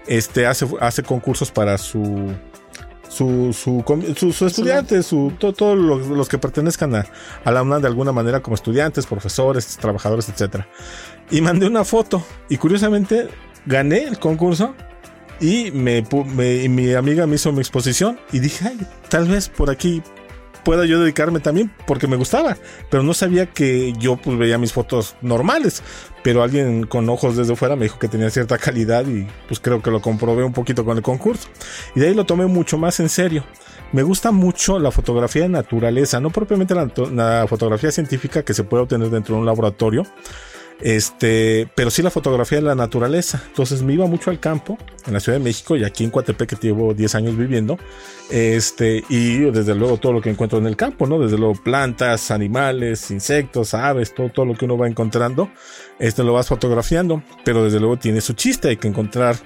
este 0.06 0.46
hace, 0.46 0.66
hace 0.80 1.02
concursos 1.02 1.50
para 1.50 1.76
su 1.78 2.32
su, 3.08 3.52
su, 3.52 3.84
su, 4.32 4.46
estudiantes, 4.46 5.06
su, 5.06 5.32
todos 5.38 5.78
los, 5.78 6.28
que 6.28 6.38
pertenezcan 6.38 6.96
a, 6.96 7.06
a, 7.44 7.52
la 7.52 7.62
UNAM 7.62 7.80
de 7.80 7.86
alguna 7.86 8.10
manera 8.10 8.40
como 8.40 8.56
estudiantes, 8.56 9.06
profesores, 9.06 9.76
trabajadores, 9.76 10.28
etc. 10.28 10.64
Y 11.30 11.40
mandé 11.40 11.66
una 11.66 11.84
foto 11.84 12.24
y 12.48 12.56
curiosamente 12.56 13.28
gané 13.66 14.02
el 14.04 14.18
concurso 14.18 14.74
y 15.40 15.70
me, 15.70 16.04
mi 16.68 16.94
amiga 16.94 17.26
me 17.26 17.36
hizo 17.36 17.52
mi 17.52 17.60
exposición 17.60 18.18
y 18.32 18.40
dije, 18.40 18.68
ay, 18.68 18.80
tal 19.08 19.28
vez 19.28 19.48
por 19.48 19.70
aquí 19.70 20.02
pueda 20.64 20.86
yo 20.86 21.00
dedicarme 21.00 21.40
también 21.40 21.70
porque 21.86 22.06
me 22.06 22.16
gustaba, 22.16 22.56
pero 22.90 23.02
no 23.02 23.14
sabía 23.14 23.46
que 23.46 23.92
yo 23.98 24.16
pues 24.16 24.36
veía 24.38 24.58
mis 24.58 24.72
fotos 24.72 25.16
normales, 25.20 25.82
pero 26.22 26.42
alguien 26.42 26.86
con 26.86 27.08
ojos 27.08 27.36
desde 27.36 27.54
fuera 27.54 27.76
me 27.76 27.84
dijo 27.84 27.98
que 27.98 28.08
tenía 28.08 28.30
cierta 28.30 28.58
calidad 28.58 29.06
y 29.06 29.26
pues 29.46 29.60
creo 29.60 29.82
que 29.82 29.90
lo 29.90 30.00
comprobé 30.00 30.42
un 30.42 30.52
poquito 30.52 30.84
con 30.84 30.96
el 30.96 31.02
concurso. 31.02 31.48
Y 31.94 32.00
de 32.00 32.08
ahí 32.08 32.14
lo 32.14 32.24
tomé 32.24 32.46
mucho 32.46 32.78
más 32.78 32.98
en 33.00 33.08
serio. 33.08 33.44
Me 33.92 34.02
gusta 34.02 34.32
mucho 34.32 34.78
la 34.78 34.90
fotografía 34.90 35.42
de 35.42 35.50
naturaleza, 35.50 36.18
no 36.18 36.30
propiamente 36.30 36.74
la, 36.74 36.90
la 37.12 37.46
fotografía 37.46 37.92
científica 37.92 38.42
que 38.42 38.54
se 38.54 38.64
puede 38.64 38.82
obtener 38.82 39.10
dentro 39.10 39.36
de 39.36 39.40
un 39.40 39.46
laboratorio, 39.46 40.04
este, 40.80 41.68
pero 41.74 41.90
sí 41.90 42.02
la 42.02 42.10
fotografía 42.10 42.58
de 42.58 42.64
la 42.64 42.74
naturaleza. 42.74 43.42
Entonces 43.48 43.82
me 43.82 43.94
iba 43.94 44.06
mucho 44.06 44.30
al 44.30 44.40
campo, 44.40 44.78
en 45.06 45.12
la 45.12 45.20
Ciudad 45.20 45.38
de 45.38 45.44
México 45.44 45.76
y 45.76 45.84
aquí 45.84 46.04
en 46.04 46.10
Coatepec, 46.10 46.48
que 46.48 46.68
llevo 46.68 46.94
10 46.94 47.14
años 47.14 47.36
viviendo. 47.36 47.78
Este, 48.30 49.04
y 49.08 49.38
desde 49.38 49.74
luego 49.74 49.98
todo 49.98 50.12
lo 50.12 50.20
que 50.20 50.30
encuentro 50.30 50.58
en 50.58 50.66
el 50.66 50.76
campo, 50.76 51.06
¿no? 51.06 51.18
Desde 51.18 51.38
luego 51.38 51.54
plantas, 51.54 52.30
animales, 52.30 53.10
insectos, 53.10 53.74
aves, 53.74 54.14
todo, 54.14 54.30
todo 54.30 54.46
lo 54.46 54.54
que 54.54 54.64
uno 54.64 54.78
va 54.78 54.88
encontrando, 54.88 55.50
este 55.98 56.24
lo 56.24 56.32
vas 56.32 56.48
fotografiando, 56.48 57.22
pero 57.44 57.64
desde 57.64 57.80
luego 57.80 57.98
tiene 57.98 58.20
su 58.20 58.32
chiste, 58.32 58.68
hay 58.68 58.76
que 58.76 58.88
encontrar 58.88 59.36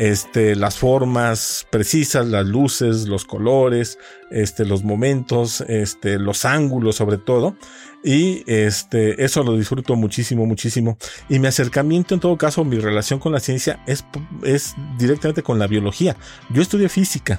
este, 0.00 0.56
las 0.56 0.78
formas 0.78 1.66
precisas, 1.68 2.26
las 2.26 2.46
luces, 2.46 3.06
los 3.06 3.26
colores, 3.26 3.98
este, 4.30 4.64
los 4.64 4.82
momentos, 4.82 5.60
este, 5.68 6.18
los 6.18 6.46
ángulos 6.46 6.96
sobre 6.96 7.18
todo. 7.18 7.54
Y 8.02 8.42
este, 8.50 9.22
eso 9.22 9.42
lo 9.42 9.58
disfruto 9.58 9.96
muchísimo, 9.96 10.46
muchísimo. 10.46 10.96
Y 11.28 11.38
mi 11.38 11.48
acercamiento, 11.48 12.14
en 12.14 12.20
todo 12.20 12.38
caso, 12.38 12.64
mi 12.64 12.78
relación 12.78 13.20
con 13.20 13.32
la 13.32 13.40
ciencia 13.40 13.84
es, 13.86 14.06
es 14.42 14.74
directamente 14.96 15.42
con 15.42 15.58
la 15.58 15.66
biología. 15.66 16.16
Yo 16.48 16.62
estudié 16.62 16.88
física, 16.88 17.38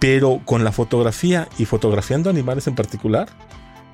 pero 0.00 0.40
con 0.44 0.64
la 0.64 0.72
fotografía 0.72 1.48
y 1.56 1.66
fotografiando 1.66 2.28
animales 2.28 2.66
en 2.66 2.74
particular, 2.74 3.28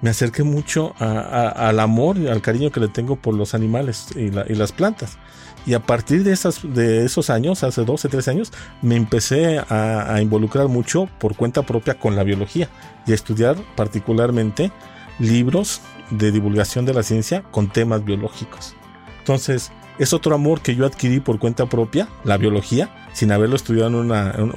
me 0.03 0.11
acerqué 0.11 0.43
mucho 0.43 0.95
al 0.99 1.79
amor 1.79 2.19
y 2.19 2.27
al 2.27 2.43
cariño 2.43 2.71
que 2.71 2.81
le 2.81 2.89
tengo 2.89 3.17
por 3.17 3.35
los 3.35 3.55
animales 3.55 4.09
y, 4.17 4.31
las 4.31 4.73
plantas. 4.73 5.17
Y 5.65 5.75
a 5.75 5.81
partir 5.81 6.25
de, 6.25 6.33
esas, 6.33 6.61
de 6.63 7.05
esos 7.05 7.31
años, 7.31 7.63
hace 7.63 7.85
12, 7.85 8.09
13 8.09 8.31
años, 8.31 8.53
me 8.81 8.97
empecé 8.97 9.59
a, 9.69 10.19
involucrar 10.21 10.69
mucho 10.69 11.09
por 11.19 11.37
cuenta 11.37 11.63
propia 11.63 11.95
con 11.95 12.17
la 12.17 12.25
biología 12.25 12.69
y 13.07 13.13
a 13.13 13.15
estudiar 13.15 13.57
particularmente 13.77 14.73
libros 15.19 15.81
de 16.11 16.33
divulgación 16.33 16.85
de 16.85 16.95
la 16.95 17.03
ciencia 17.03 17.43
con 17.51 17.69
temas 17.69 18.05
biológicos. 18.05 18.75
Entonces, 19.21 19.71
es 19.99 20.13
otro 20.13 20.35
amor 20.35 20.63
que 20.63 20.75
yo 20.75 20.85
adquirí 20.85 21.21
por 21.21 21.39
cuenta 21.39 21.67
propia, 21.67 22.09
la 22.25 22.39
biología, 22.39 22.91
sin 23.13 23.31
haberlo 23.31 23.55
estudiado 23.55 24.03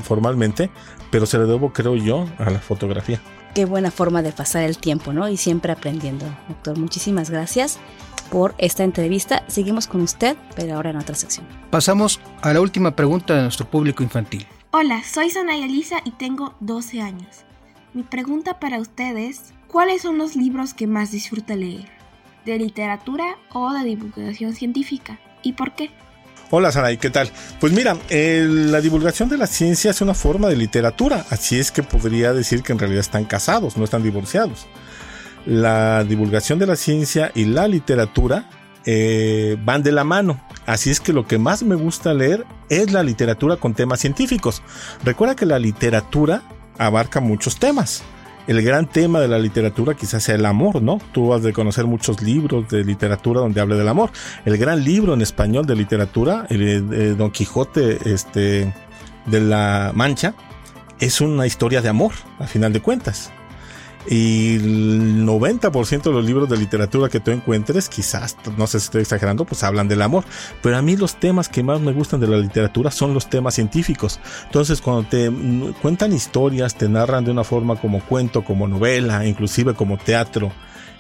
formalmente, 0.02 0.72
pero 1.12 1.28
se 1.28 1.38
le 1.38 1.46
debo, 1.46 1.72
creo 1.72 1.96
yo, 1.96 2.28
a 2.40 2.50
la 2.50 2.60
fotografía. 2.60 3.22
Qué 3.54 3.66
buena 3.66 3.92
forma 3.92 4.22
de 4.22 4.32
pasar 4.32 4.64
el 4.64 4.78
tiempo, 4.78 5.14
¿no? 5.14 5.30
Y 5.30 5.38
siempre 5.38 5.72
aprendiendo. 5.72 6.26
Doctor, 6.50 6.78
muchísimas 6.78 7.30
gracias 7.30 7.80
por 8.30 8.56
esta 8.58 8.84
entrevista. 8.84 9.44
Seguimos 9.48 9.88
con 9.88 10.02
usted, 10.02 10.36
pero 10.56 10.76
ahora 10.76 10.92
en 10.92 10.98
otra 10.98 11.16
sección. 11.16 11.46
Pasamos 11.70 12.20
a 12.42 12.54
la 12.54 12.62
última 12.62 12.96
pregunta 12.96 13.36
de 13.36 13.42
nuestro 13.42 13.70
público 13.70 14.04
infantil. 14.04 14.46
Hola, 14.72 15.04
soy 15.04 15.30
Sanaya 15.30 15.68
Lisa 15.68 15.98
y 16.04 16.12
tengo 16.12 16.56
12 16.60 17.02
años. 17.02 17.46
Mi 17.94 18.04
pregunta 18.04 18.60
para 18.60 18.80
ustedes 18.80 19.54
¿Cuáles 19.76 20.04
son 20.04 20.18
los 20.18 20.38
libros 20.38 20.74
que 20.74 20.88
más 20.88 21.12
disfruta 21.12 21.54
leer? 21.54 21.90
¿De 22.46 22.58
literatura 22.58 23.36
o 23.52 23.74
de 23.74 23.84
divulgación 23.84 24.54
científica? 24.54 25.20
¿Y 25.44 25.52
por 25.52 25.76
qué? 25.76 25.90
Hola 26.50 26.72
Saray, 26.72 26.96
¿qué 26.96 27.10
tal? 27.10 27.30
Pues 27.60 27.74
mira, 27.74 27.98
la 28.10 28.80
divulgación 28.80 29.28
de 29.28 29.38
la 29.38 29.48
ciencia 29.48 29.92
es 29.92 30.00
una 30.00 30.14
forma 30.14 30.48
de 30.48 30.56
literatura, 30.56 31.26
así 31.30 31.60
es 31.60 31.72
que 31.72 31.84
podría 31.84 32.32
decir 32.32 32.64
que 32.64 32.72
en 32.72 32.80
realidad 32.80 33.02
están 33.02 33.26
casados, 33.26 33.76
no 33.76 33.84
están 33.84 34.02
divorciados. 34.02 34.66
La 35.46 36.04
divulgación 36.04 36.60
de 36.60 36.68
la 36.68 36.76
ciencia 36.76 37.32
y 37.36 37.46
la 37.46 37.68
literatura 37.68 38.50
eh, 38.86 39.58
van 39.64 39.84
de 39.84 39.92
la 39.92 40.04
mano, 40.04 40.40
así 40.66 40.90
es 40.90 41.00
que 41.00 41.14
lo 41.14 41.28
que 41.28 41.38
más 41.38 41.64
me 41.64 41.76
gusta 41.76 42.14
leer 42.14 42.46
es 42.70 42.92
la 42.92 43.04
literatura 43.04 43.58
con 43.58 43.74
temas 43.74 44.00
científicos. 44.00 44.62
Recuerda 45.04 45.36
que 45.36 45.46
la 45.46 45.60
literatura 45.60 46.44
abarca 46.78 47.20
muchos 47.20 47.58
temas 47.58 48.04
el 48.48 48.62
gran 48.62 48.88
tema 48.88 49.20
de 49.20 49.28
la 49.28 49.40
literatura 49.40 49.96
quizás 49.96 50.24
sea 50.24 50.36
el 50.36 50.46
amor, 50.46 50.82
¿no? 50.82 51.00
Tú 51.12 51.34
has 51.34 51.42
de 51.44 51.54
conocer 51.54 51.86
muchos 51.86 52.22
libros 52.22 52.68
de 52.70 52.84
literatura 52.84 53.40
donde 53.42 53.60
hable 53.60 53.76
del 53.76 53.88
amor. 53.88 54.12
El 54.46 54.58
gran 54.58 54.84
libro 54.84 55.14
en 55.14 55.22
español 55.22 55.66
de 55.66 55.76
literatura, 55.76 56.46
el, 56.50 57.18
Don 57.18 57.32
Quijote 57.32 57.98
este, 58.06 58.74
de 59.26 59.42
la 59.42 59.92
Mancha, 59.96 60.36
es 61.00 61.22
una 61.22 61.48
historia 61.48 61.82
de 61.82 61.90
amor, 61.90 62.14
a 62.40 62.48
final 62.48 62.72
de 62.72 62.82
cuentas. 62.82 63.32
Y 64.08 64.56
el 64.56 65.26
90% 65.26 66.04
de 66.04 66.12
los 66.12 66.26
libros 66.26 66.48
de 66.48 66.58
literatura 66.58 67.10
que 67.10 67.20
tú 67.20 67.32
encuentres, 67.32 67.90
quizás, 67.90 68.38
no 68.58 68.68
sé 68.68 68.80
si 68.80 68.86
estoy 68.86 69.02
exagerando, 69.02 69.46
pues 69.46 69.64
hablan 69.64 69.88
del 69.88 70.02
amor. 70.02 70.26
Pero 70.62 70.78
a 70.78 70.82
mí 70.82 70.96
los 70.96 71.20
temas 71.20 71.50
que 71.50 71.64
más 71.64 71.82
me 71.82 71.92
gustan 71.92 72.20
de 72.20 72.28
la 72.28 72.38
literatura 72.38 72.92
son 72.92 73.14
los 73.14 73.30
temas 73.30 73.56
científicos. 73.56 74.20
Entonces, 74.46 74.82
cuando 74.82 75.10
te 75.10 75.32
cuentan 75.82 76.14
historias, 76.14 76.76
te 76.76 76.88
narran 76.88 77.26
de 77.26 77.32
una 77.32 77.44
forma 77.44 77.76
como 77.78 78.00
cuento, 78.02 78.44
como 78.44 78.68
novela, 78.68 79.26
inclusive 79.26 79.74
como 79.74 79.98
teatro, 79.98 80.52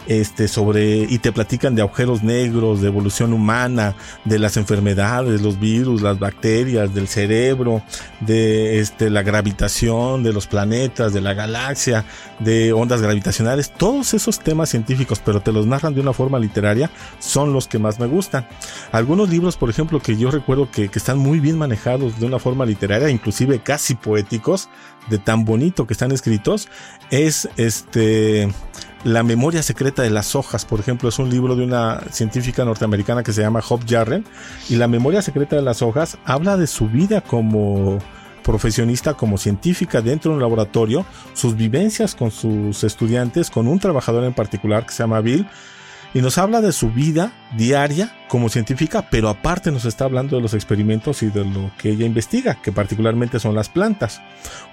este, 0.07 0.47
sobre, 0.47 1.03
y 1.03 1.19
te 1.19 1.31
platican 1.31 1.75
de 1.75 1.81
agujeros 1.81 2.23
negros, 2.23 2.81
de 2.81 2.87
evolución 2.87 3.33
humana, 3.33 3.95
de 4.23 4.39
las 4.39 4.57
enfermedades, 4.57 5.41
los 5.41 5.59
virus, 5.59 6.01
las 6.01 6.19
bacterias, 6.19 6.93
del 6.93 7.07
cerebro, 7.07 7.81
de 8.19 8.79
este, 8.79 9.09
la 9.09 9.23
gravitación, 9.23 10.23
de 10.23 10.33
los 10.33 10.47
planetas, 10.47 11.13
de 11.13 11.21
la 11.21 11.33
galaxia, 11.33 12.05
de 12.39 12.73
ondas 12.73 13.01
gravitacionales, 13.01 13.71
todos 13.71 14.13
esos 14.13 14.39
temas 14.39 14.69
científicos, 14.69 15.21
pero 15.23 15.41
te 15.41 15.51
los 15.51 15.65
narran 15.65 15.93
de 15.93 16.01
una 16.01 16.13
forma 16.13 16.39
literaria, 16.39 16.89
son 17.19 17.53
los 17.53 17.67
que 17.67 17.79
más 17.79 17.99
me 17.99 18.07
gustan. 18.07 18.47
Algunos 18.91 19.29
libros, 19.29 19.57
por 19.57 19.69
ejemplo, 19.69 19.99
que 19.99 20.17
yo 20.17 20.31
recuerdo 20.31 20.69
que, 20.71 20.89
que 20.89 20.99
están 20.99 21.17
muy 21.17 21.39
bien 21.39 21.57
manejados 21.57 22.19
de 22.19 22.25
una 22.25 22.39
forma 22.39 22.65
literaria, 22.65 23.09
inclusive 23.09 23.59
casi 23.59 23.95
poéticos, 23.95 24.69
de 25.09 25.19
tan 25.19 25.45
bonito 25.45 25.85
que 25.85 25.93
están 25.93 26.11
escritos, 26.11 26.67
es 27.11 27.47
este 27.57 28.49
la 29.05 29.21
memoria 29.21 29.61
secreta 29.61 30.01
de 30.01 30.09
las 30.09 30.33
hojas, 30.35 30.65
por 30.65 30.79
ejemplo, 30.79 31.09
es 31.09 31.19
un 31.19 31.29
libro 31.29 31.55
de 31.55 31.63
una 31.63 32.01
científica 32.09 32.65
norteamericana 32.65 33.21
que 33.21 33.33
se 33.33 33.41
llama 33.41 33.61
Hope 33.69 33.85
Jarren. 33.87 34.25
Y 34.67 34.77
la 34.77 34.87
memoria 34.87 35.21
secreta 35.21 35.55
de 35.55 35.61
las 35.61 35.83
hojas 35.83 36.17
habla 36.25 36.57
de 36.57 36.65
su 36.65 36.87
vida 36.89 37.21
como 37.21 37.99
profesionista, 38.41 39.13
como 39.13 39.37
científica 39.37 40.01
dentro 40.01 40.31
de 40.31 40.37
un 40.37 40.41
laboratorio, 40.41 41.05
sus 41.33 41.55
vivencias 41.55 42.15
con 42.15 42.31
sus 42.31 42.83
estudiantes, 42.83 43.51
con 43.51 43.67
un 43.67 43.77
trabajador 43.77 44.23
en 44.23 44.33
particular 44.33 44.87
que 44.87 44.93
se 44.93 45.03
llama 45.03 45.21
Bill, 45.21 45.47
y 46.15 46.21
nos 46.21 46.39
habla 46.39 46.61
de 46.61 46.71
su 46.71 46.89
vida 46.89 47.31
diaria 47.57 48.11
como 48.27 48.49
científica, 48.49 49.07
pero 49.09 49.29
aparte 49.29 49.71
nos 49.71 49.85
está 49.85 50.05
hablando 50.05 50.35
de 50.35 50.41
los 50.41 50.53
experimentos 50.53 51.23
y 51.23 51.27
de 51.27 51.45
lo 51.45 51.71
que 51.77 51.91
ella 51.91 52.05
investiga, 52.05 52.61
que 52.61 52.71
particularmente 52.71 53.39
son 53.39 53.55
las 53.55 53.69
plantas. 53.69 54.21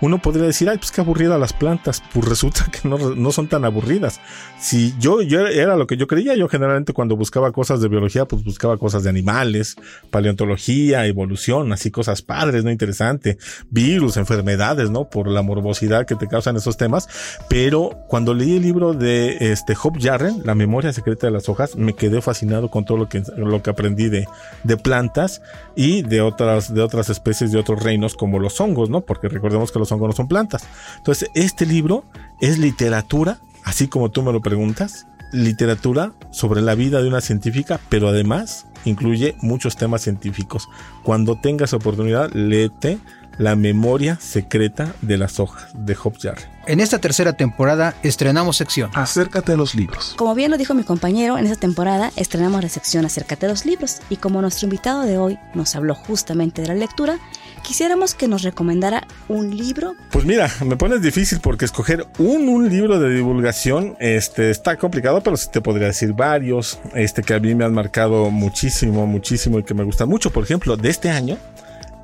Uno 0.01 0.21
podría 0.21 0.47
decir, 0.47 0.69
ay, 0.69 0.79
pues 0.79 0.91
qué 0.91 1.01
aburrida 1.01 1.39
las 1.39 1.53
plantas, 1.53 2.03
pues 2.13 2.27
resulta 2.27 2.67
que 2.73 2.89
no, 2.89 3.33
son 3.33 3.49
tan 3.49 3.65
aburridas. 3.65 4.21
Si 4.59 4.95
yo, 4.99 5.23
yo 5.23 5.47
era 5.47 5.77
lo 5.77 5.87
que 5.87 5.97
yo 5.97 6.07
creía, 6.07 6.35
yo 6.35 6.49
generalmente 6.49 6.93
cuando 6.93 7.17
buscaba 7.17 7.53
cosas 7.53 7.81
de 7.81 7.89
biología, 7.89 8.25
pues 8.25 8.43
buscaba 8.43 8.79
cosas 8.79 9.05
de 9.05 9.11
animales, 9.11 9.77
paleontología, 10.11 11.07
evolución, 11.07 11.73
así 11.73 11.91
cosas 11.91 12.23
padres, 12.23 12.65
¿no? 12.65 12.71
Interesante, 12.71 13.39
virus, 13.71 14.17
enfermedades, 14.17 14.91
¿no? 14.91 15.09
Por 15.09 15.29
la 15.29 15.43
morbosidad 15.43 16.07
que 16.07 16.17
te 16.17 16.27
causan 16.27 16.57
esos 16.57 16.77
temas. 16.77 17.09
Pero 17.49 17.91
cuando 18.09 18.35
leí 18.35 18.57
el 18.57 18.63
libro 18.63 18.95
de 18.95 19.53
este 19.53 19.77
Hope 19.81 20.01
Jarren, 20.01 20.43
La 20.45 20.55
memoria 20.55 20.93
secreta 20.93 21.27
de 21.27 21.33
las 21.33 21.49
hojas, 21.49 21.77
me 21.77 21.95
quedé 21.95 22.23
fascinado 22.23 22.71
con 22.73 22.87
todo 22.87 22.97
lo 22.97 23.09
que, 23.09 23.23
lo 23.37 23.63
que 23.63 23.71
aprendí 23.71 24.09
de, 24.09 24.27
de 24.65 24.77
plantas 24.79 25.43
y 25.77 26.03
de 26.03 26.23
otras, 26.23 26.73
de 26.73 26.81
otras 26.81 27.11
especies 27.11 27.53
de 27.53 27.59
otros 27.59 27.83
reinos 27.83 28.15
como 28.15 28.41
los 28.41 28.59
hongos, 28.61 28.89
¿no? 28.89 29.03
Porque 29.03 29.29
recordemos 29.29 29.71
que 29.71 29.79
los 29.79 29.93
hongos 29.93 30.09
no 30.09 30.13
son 30.15 30.27
plantas. 30.27 30.67
Entonces, 30.97 31.29
este 31.35 31.67
libro 31.67 32.05
es 32.41 32.59
literatura, 32.59 33.39
así 33.65 33.89
como 33.89 34.11
tú 34.11 34.23
me 34.23 34.33
lo 34.33 34.41
preguntas, 34.41 35.07
literatura 35.33 36.13
sobre 36.31 36.63
la 36.63 36.75
vida 36.75 37.03
de 37.03 37.09
una 37.09 37.21
científica, 37.21 37.81
pero 37.89 38.09
además 38.09 38.67
incluye 38.85 39.37
muchos 39.41 39.77
temas 39.77 40.03
científicos. 40.03 40.69
Cuando 41.03 41.37
tengas 41.41 41.73
oportunidad, 41.73 42.31
léete 42.33 42.99
la 43.39 43.57
memoria 43.57 44.19
secreta 44.21 44.95
de 45.01 45.19
las 45.19 45.41
hojas 45.41 45.69
de 45.75 45.95
Hobjar. 45.95 46.37
En 46.67 46.81
esta 46.81 46.99
tercera 46.99 47.33
temporada 47.33 47.95
estrenamos 48.03 48.57
sección 48.57 48.91
Acércate 48.95 49.53
a 49.53 49.57
los 49.57 49.75
libros. 49.75 50.15
Como 50.17 50.35
bien 50.35 50.51
lo 50.51 50.59
dijo 50.59 50.75
mi 50.75 50.85
compañero, 50.85 51.39
en 51.39 51.47
esta 51.47 51.59
temporada 51.59 52.13
estrenamos 52.17 52.63
la 52.63 52.69
sección 52.69 53.05
Acércate 53.05 53.47
a 53.47 53.49
los 53.49 53.67
libros 53.67 54.01
y 54.11 54.17
como 54.17 54.41
nuestro 54.41 54.67
invitado 54.67 55.03
de 55.03 55.19
hoy 55.19 55.39
nos 55.55 55.75
habló 55.75 55.95
justamente 55.95 56.63
de 56.63 56.69
la 56.69 56.75
lectura, 56.75 57.19
quisiéramos 57.63 58.15
que 58.15 58.29
nos 58.29 58.43
recomendara 58.43 59.07
un 59.29 59.57
libro. 59.57 59.95
Pues 60.11 60.25
mira, 60.25 60.51
me 60.65 60.77
pones 60.77 61.03
difícil 61.03 61.41
porque 61.41 61.65
escoger 61.65 62.07
un, 62.19 62.49
un 62.49 62.69
libro 62.69 62.99
de 62.99 63.15
divulgación 63.15 63.97
este, 64.01 64.51
está 64.51 64.77
complicado, 64.77 65.23
pero 65.23 65.37
sí 65.37 65.49
te 65.53 65.61
podría 65.61 65.87
decir 65.89 66.13
varios 66.13 66.79
este, 66.95 67.23
que 67.23 67.35
a 67.35 67.41
mí 67.41 67.55
me 67.55 67.65
han 67.65 67.73
marcado 67.73 68.31
muchísimo, 68.31 69.07
muchísimo 69.07 69.59
y 69.59 69.63
que 69.63 69.75
me 69.75 69.85
gustan 69.85 70.09
mucho. 70.09 70.31
Por 70.31 70.45
ejemplo, 70.45 70.77
de 70.77 70.91
este 70.91 71.11
año 71.11 71.39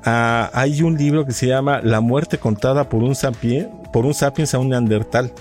Ah, 0.05 0.49
hay 0.53 0.81
un 0.81 0.97
libro 0.97 1.25
que 1.25 1.33
se 1.33 1.47
llama 1.47 1.81
La 1.83 1.99
muerte 1.99 2.37
contada 2.37 2.87
por 2.87 3.03
un, 3.03 3.15
sapiens, 3.15 3.67
por 3.91 4.05
un 4.05 4.13
sapiens 4.13 4.53
a 4.53 4.59
un 4.59 4.69
neandertal 4.69 5.33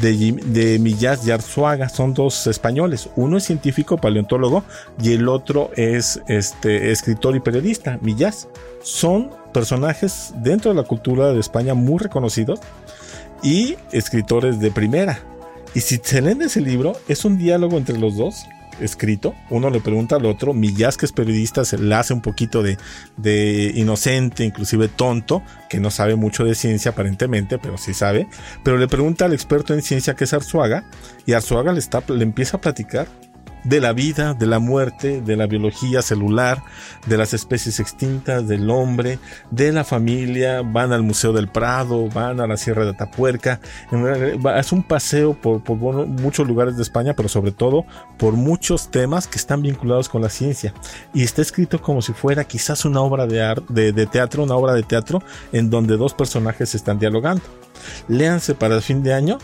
de, 0.00 0.32
de 0.44 0.78
Millás 0.78 1.26
y 1.26 1.30
Arzuaga. 1.30 1.88
Son 1.88 2.12
dos 2.12 2.46
españoles. 2.46 3.08
Uno 3.14 3.36
es 3.36 3.44
científico, 3.44 3.96
paleontólogo, 3.96 4.64
y 5.00 5.12
el 5.12 5.28
otro 5.28 5.70
es 5.76 6.20
este, 6.26 6.90
escritor 6.90 7.36
y 7.36 7.40
periodista, 7.40 7.98
Millás. 8.02 8.48
Son 8.82 9.30
personajes 9.52 10.32
dentro 10.36 10.70
de 10.70 10.76
la 10.76 10.86
cultura 10.86 11.32
de 11.32 11.40
España 11.40 11.74
muy 11.74 11.98
reconocidos 11.98 12.60
y 13.42 13.76
escritores 13.92 14.60
de 14.60 14.70
primera. 14.70 15.20
Y 15.74 15.80
si 15.80 16.00
se 16.02 16.20
leen 16.20 16.42
ese 16.42 16.60
libro, 16.60 16.92
es 17.08 17.24
un 17.24 17.38
diálogo 17.38 17.78
entre 17.78 17.98
los 17.98 18.16
dos 18.16 18.46
escrito. 18.80 19.34
Uno 19.50 19.70
le 19.70 19.80
pregunta 19.80 20.16
al 20.16 20.26
otro, 20.26 20.54
Millás, 20.54 20.96
que 20.96 21.06
es 21.06 21.12
periodista, 21.12 21.64
se 21.64 21.78
le 21.78 21.94
hace 21.94 22.14
un 22.14 22.20
poquito 22.20 22.62
de, 22.62 22.78
de, 23.16 23.72
inocente, 23.74 24.44
inclusive 24.44 24.88
tonto, 24.88 25.42
que 25.68 25.80
no 25.80 25.90
sabe 25.90 26.16
mucho 26.16 26.44
de 26.44 26.54
ciencia 26.54 26.90
aparentemente, 26.92 27.58
pero 27.58 27.78
sí 27.78 27.94
sabe. 27.94 28.28
Pero 28.62 28.78
le 28.78 28.88
pregunta 28.88 29.24
al 29.24 29.32
experto 29.32 29.74
en 29.74 29.82
ciencia 29.82 30.14
que 30.14 30.24
es 30.24 30.32
Arzuaga, 30.32 30.84
y 31.26 31.32
Arzuaga 31.32 31.72
le, 31.72 31.78
está, 31.78 32.02
le 32.08 32.22
empieza 32.22 32.56
a 32.56 32.60
platicar 32.60 33.08
de 33.64 33.80
la 33.80 33.92
vida, 33.92 34.34
de 34.34 34.46
la 34.46 34.58
muerte, 34.58 35.20
de 35.20 35.36
la 35.36 35.46
biología 35.46 36.02
celular, 36.02 36.62
de 37.06 37.16
las 37.16 37.34
especies 37.34 37.80
extintas, 37.80 38.48
del 38.48 38.70
hombre, 38.70 39.18
de 39.50 39.72
la 39.72 39.84
familia, 39.84 40.62
van 40.62 40.92
al 40.92 41.02
Museo 41.02 41.32
del 41.32 41.48
Prado, 41.48 42.08
van 42.08 42.40
a 42.40 42.46
la 42.46 42.56
Sierra 42.56 42.84
de 42.84 42.90
Atapuerca. 42.90 43.60
Es 44.56 44.72
un 44.72 44.82
paseo 44.82 45.34
por, 45.34 45.62
muchos 46.06 46.46
lugares 46.46 46.76
de 46.76 46.82
España, 46.82 47.14
pero 47.14 47.28
sobre 47.28 47.52
todo 47.52 47.84
por 48.18 48.34
muchos 48.34 48.90
temas 48.90 49.26
que 49.26 49.38
están 49.38 49.62
vinculados 49.62 50.08
con 50.08 50.22
la 50.22 50.28
ciencia. 50.28 50.74
Y 51.14 51.22
está 51.22 51.42
escrito 51.42 51.80
como 51.80 52.02
si 52.02 52.12
fuera 52.12 52.44
quizás 52.44 52.84
una 52.84 53.00
obra 53.00 53.26
de, 53.26 53.54
de, 53.68 53.92
de 53.92 54.06
teatro, 54.06 54.42
una 54.42 54.56
obra 54.56 54.74
de 54.74 54.82
teatro 54.82 55.22
en 55.52 55.70
donde 55.70 55.96
dos 55.96 56.14
personajes 56.14 56.74
están 56.74 56.98
dialogando. 56.98 57.42
Léanse 58.08 58.54
para 58.54 58.76
el 58.76 58.82
fin 58.82 59.02
de 59.02 59.12
año 59.12 59.38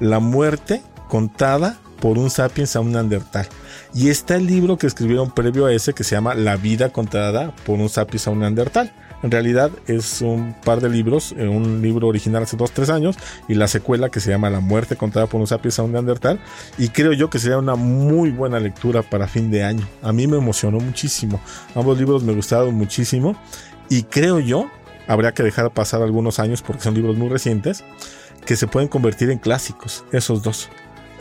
La 0.00 0.18
muerte 0.18 0.82
contada 1.08 1.78
por 2.00 2.18
un 2.18 2.30
sapiens 2.30 2.76
a 2.76 2.80
un 2.80 2.92
neandertal. 2.92 3.46
Y 3.94 4.10
está 4.10 4.36
el 4.36 4.46
libro 4.46 4.76
que 4.76 4.86
escribieron 4.86 5.30
previo 5.30 5.66
a 5.66 5.72
ese 5.72 5.92
que 5.92 6.04
se 6.04 6.14
llama 6.14 6.34
La 6.34 6.56
vida 6.56 6.90
contada 6.90 7.54
por 7.64 7.78
un 7.78 7.88
sapiens 7.88 8.26
a 8.26 8.30
un 8.30 8.40
neandertal. 8.40 8.92
En 9.22 9.30
realidad 9.30 9.70
es 9.86 10.20
un 10.20 10.54
par 10.64 10.80
de 10.80 10.90
libros, 10.90 11.34
eh, 11.36 11.48
un 11.48 11.80
libro 11.80 12.06
original 12.06 12.42
hace 12.42 12.56
2-3 12.56 12.90
años 12.90 13.16
y 13.48 13.54
la 13.54 13.66
secuela 13.66 14.10
que 14.10 14.20
se 14.20 14.30
llama 14.30 14.50
La 14.50 14.60
muerte 14.60 14.96
contada 14.96 15.26
por 15.26 15.40
un 15.40 15.46
sapiens 15.46 15.78
a 15.78 15.82
un 15.82 15.92
neandertal. 15.92 16.38
Y 16.78 16.90
creo 16.90 17.12
yo 17.12 17.30
que 17.30 17.38
sería 17.38 17.58
una 17.58 17.76
muy 17.76 18.30
buena 18.30 18.60
lectura 18.60 19.02
para 19.02 19.26
fin 19.26 19.50
de 19.50 19.64
año. 19.64 19.86
A 20.02 20.12
mí 20.12 20.26
me 20.26 20.36
emocionó 20.36 20.78
muchísimo. 20.80 21.40
Ambos 21.74 21.98
libros 21.98 22.22
me 22.22 22.34
gustaron 22.34 22.74
muchísimo 22.74 23.36
y 23.88 24.02
creo 24.02 24.40
yo, 24.40 24.68
habría 25.06 25.32
que 25.32 25.42
dejar 25.42 25.70
pasar 25.72 26.02
algunos 26.02 26.38
años 26.38 26.62
porque 26.62 26.82
son 26.82 26.94
libros 26.94 27.16
muy 27.16 27.28
recientes, 27.28 27.84
que 28.44 28.56
se 28.56 28.66
pueden 28.66 28.88
convertir 28.88 29.30
en 29.30 29.38
clásicos, 29.38 30.04
esos 30.12 30.42
dos 30.42 30.68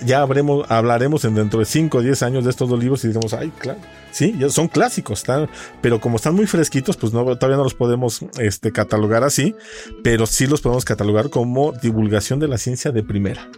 ya 0.02 0.22
habremos, 0.22 0.70
hablaremos 0.70 1.26
en 1.26 1.36
dentro 1.36 1.60
de 1.60 1.66
5 1.66 1.98
o 1.98 2.02
10 2.02 2.24
años 2.24 2.44
de 2.44 2.50
estos 2.50 2.70
dos 2.70 2.80
libros 2.80 3.04
y 3.04 3.10
diremos, 3.10 3.34
ay, 3.34 3.52
claro, 3.58 3.80
sí, 4.12 4.36
ya 4.38 4.50
son 4.50 4.68
clásicos, 4.68 5.24
pero 5.82 6.02
como 6.02 6.18
están 6.18 6.36
muy 6.36 6.48
fresquitos, 6.48 6.98
pues 6.98 7.14
no, 7.14 7.24
todavía 7.38 7.58
no 7.58 7.64
los 7.64 7.74
podemos 7.74 8.22
este, 8.40 8.72
catalogar 8.72 9.24
así, 9.24 9.56
pero 10.04 10.26
sí 10.26 10.48
los 10.48 10.62
podemos 10.62 10.86
catalogar 10.86 11.30
como 11.30 11.72
divulgación 11.72 12.40
de 12.40 12.48
la 12.48 12.58
ciencia 12.58 12.92
de 12.92 13.04
primera. 13.04 13.50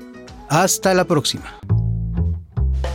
Hasta 0.49 0.93
la 0.93 1.05
próxima. 1.05 1.59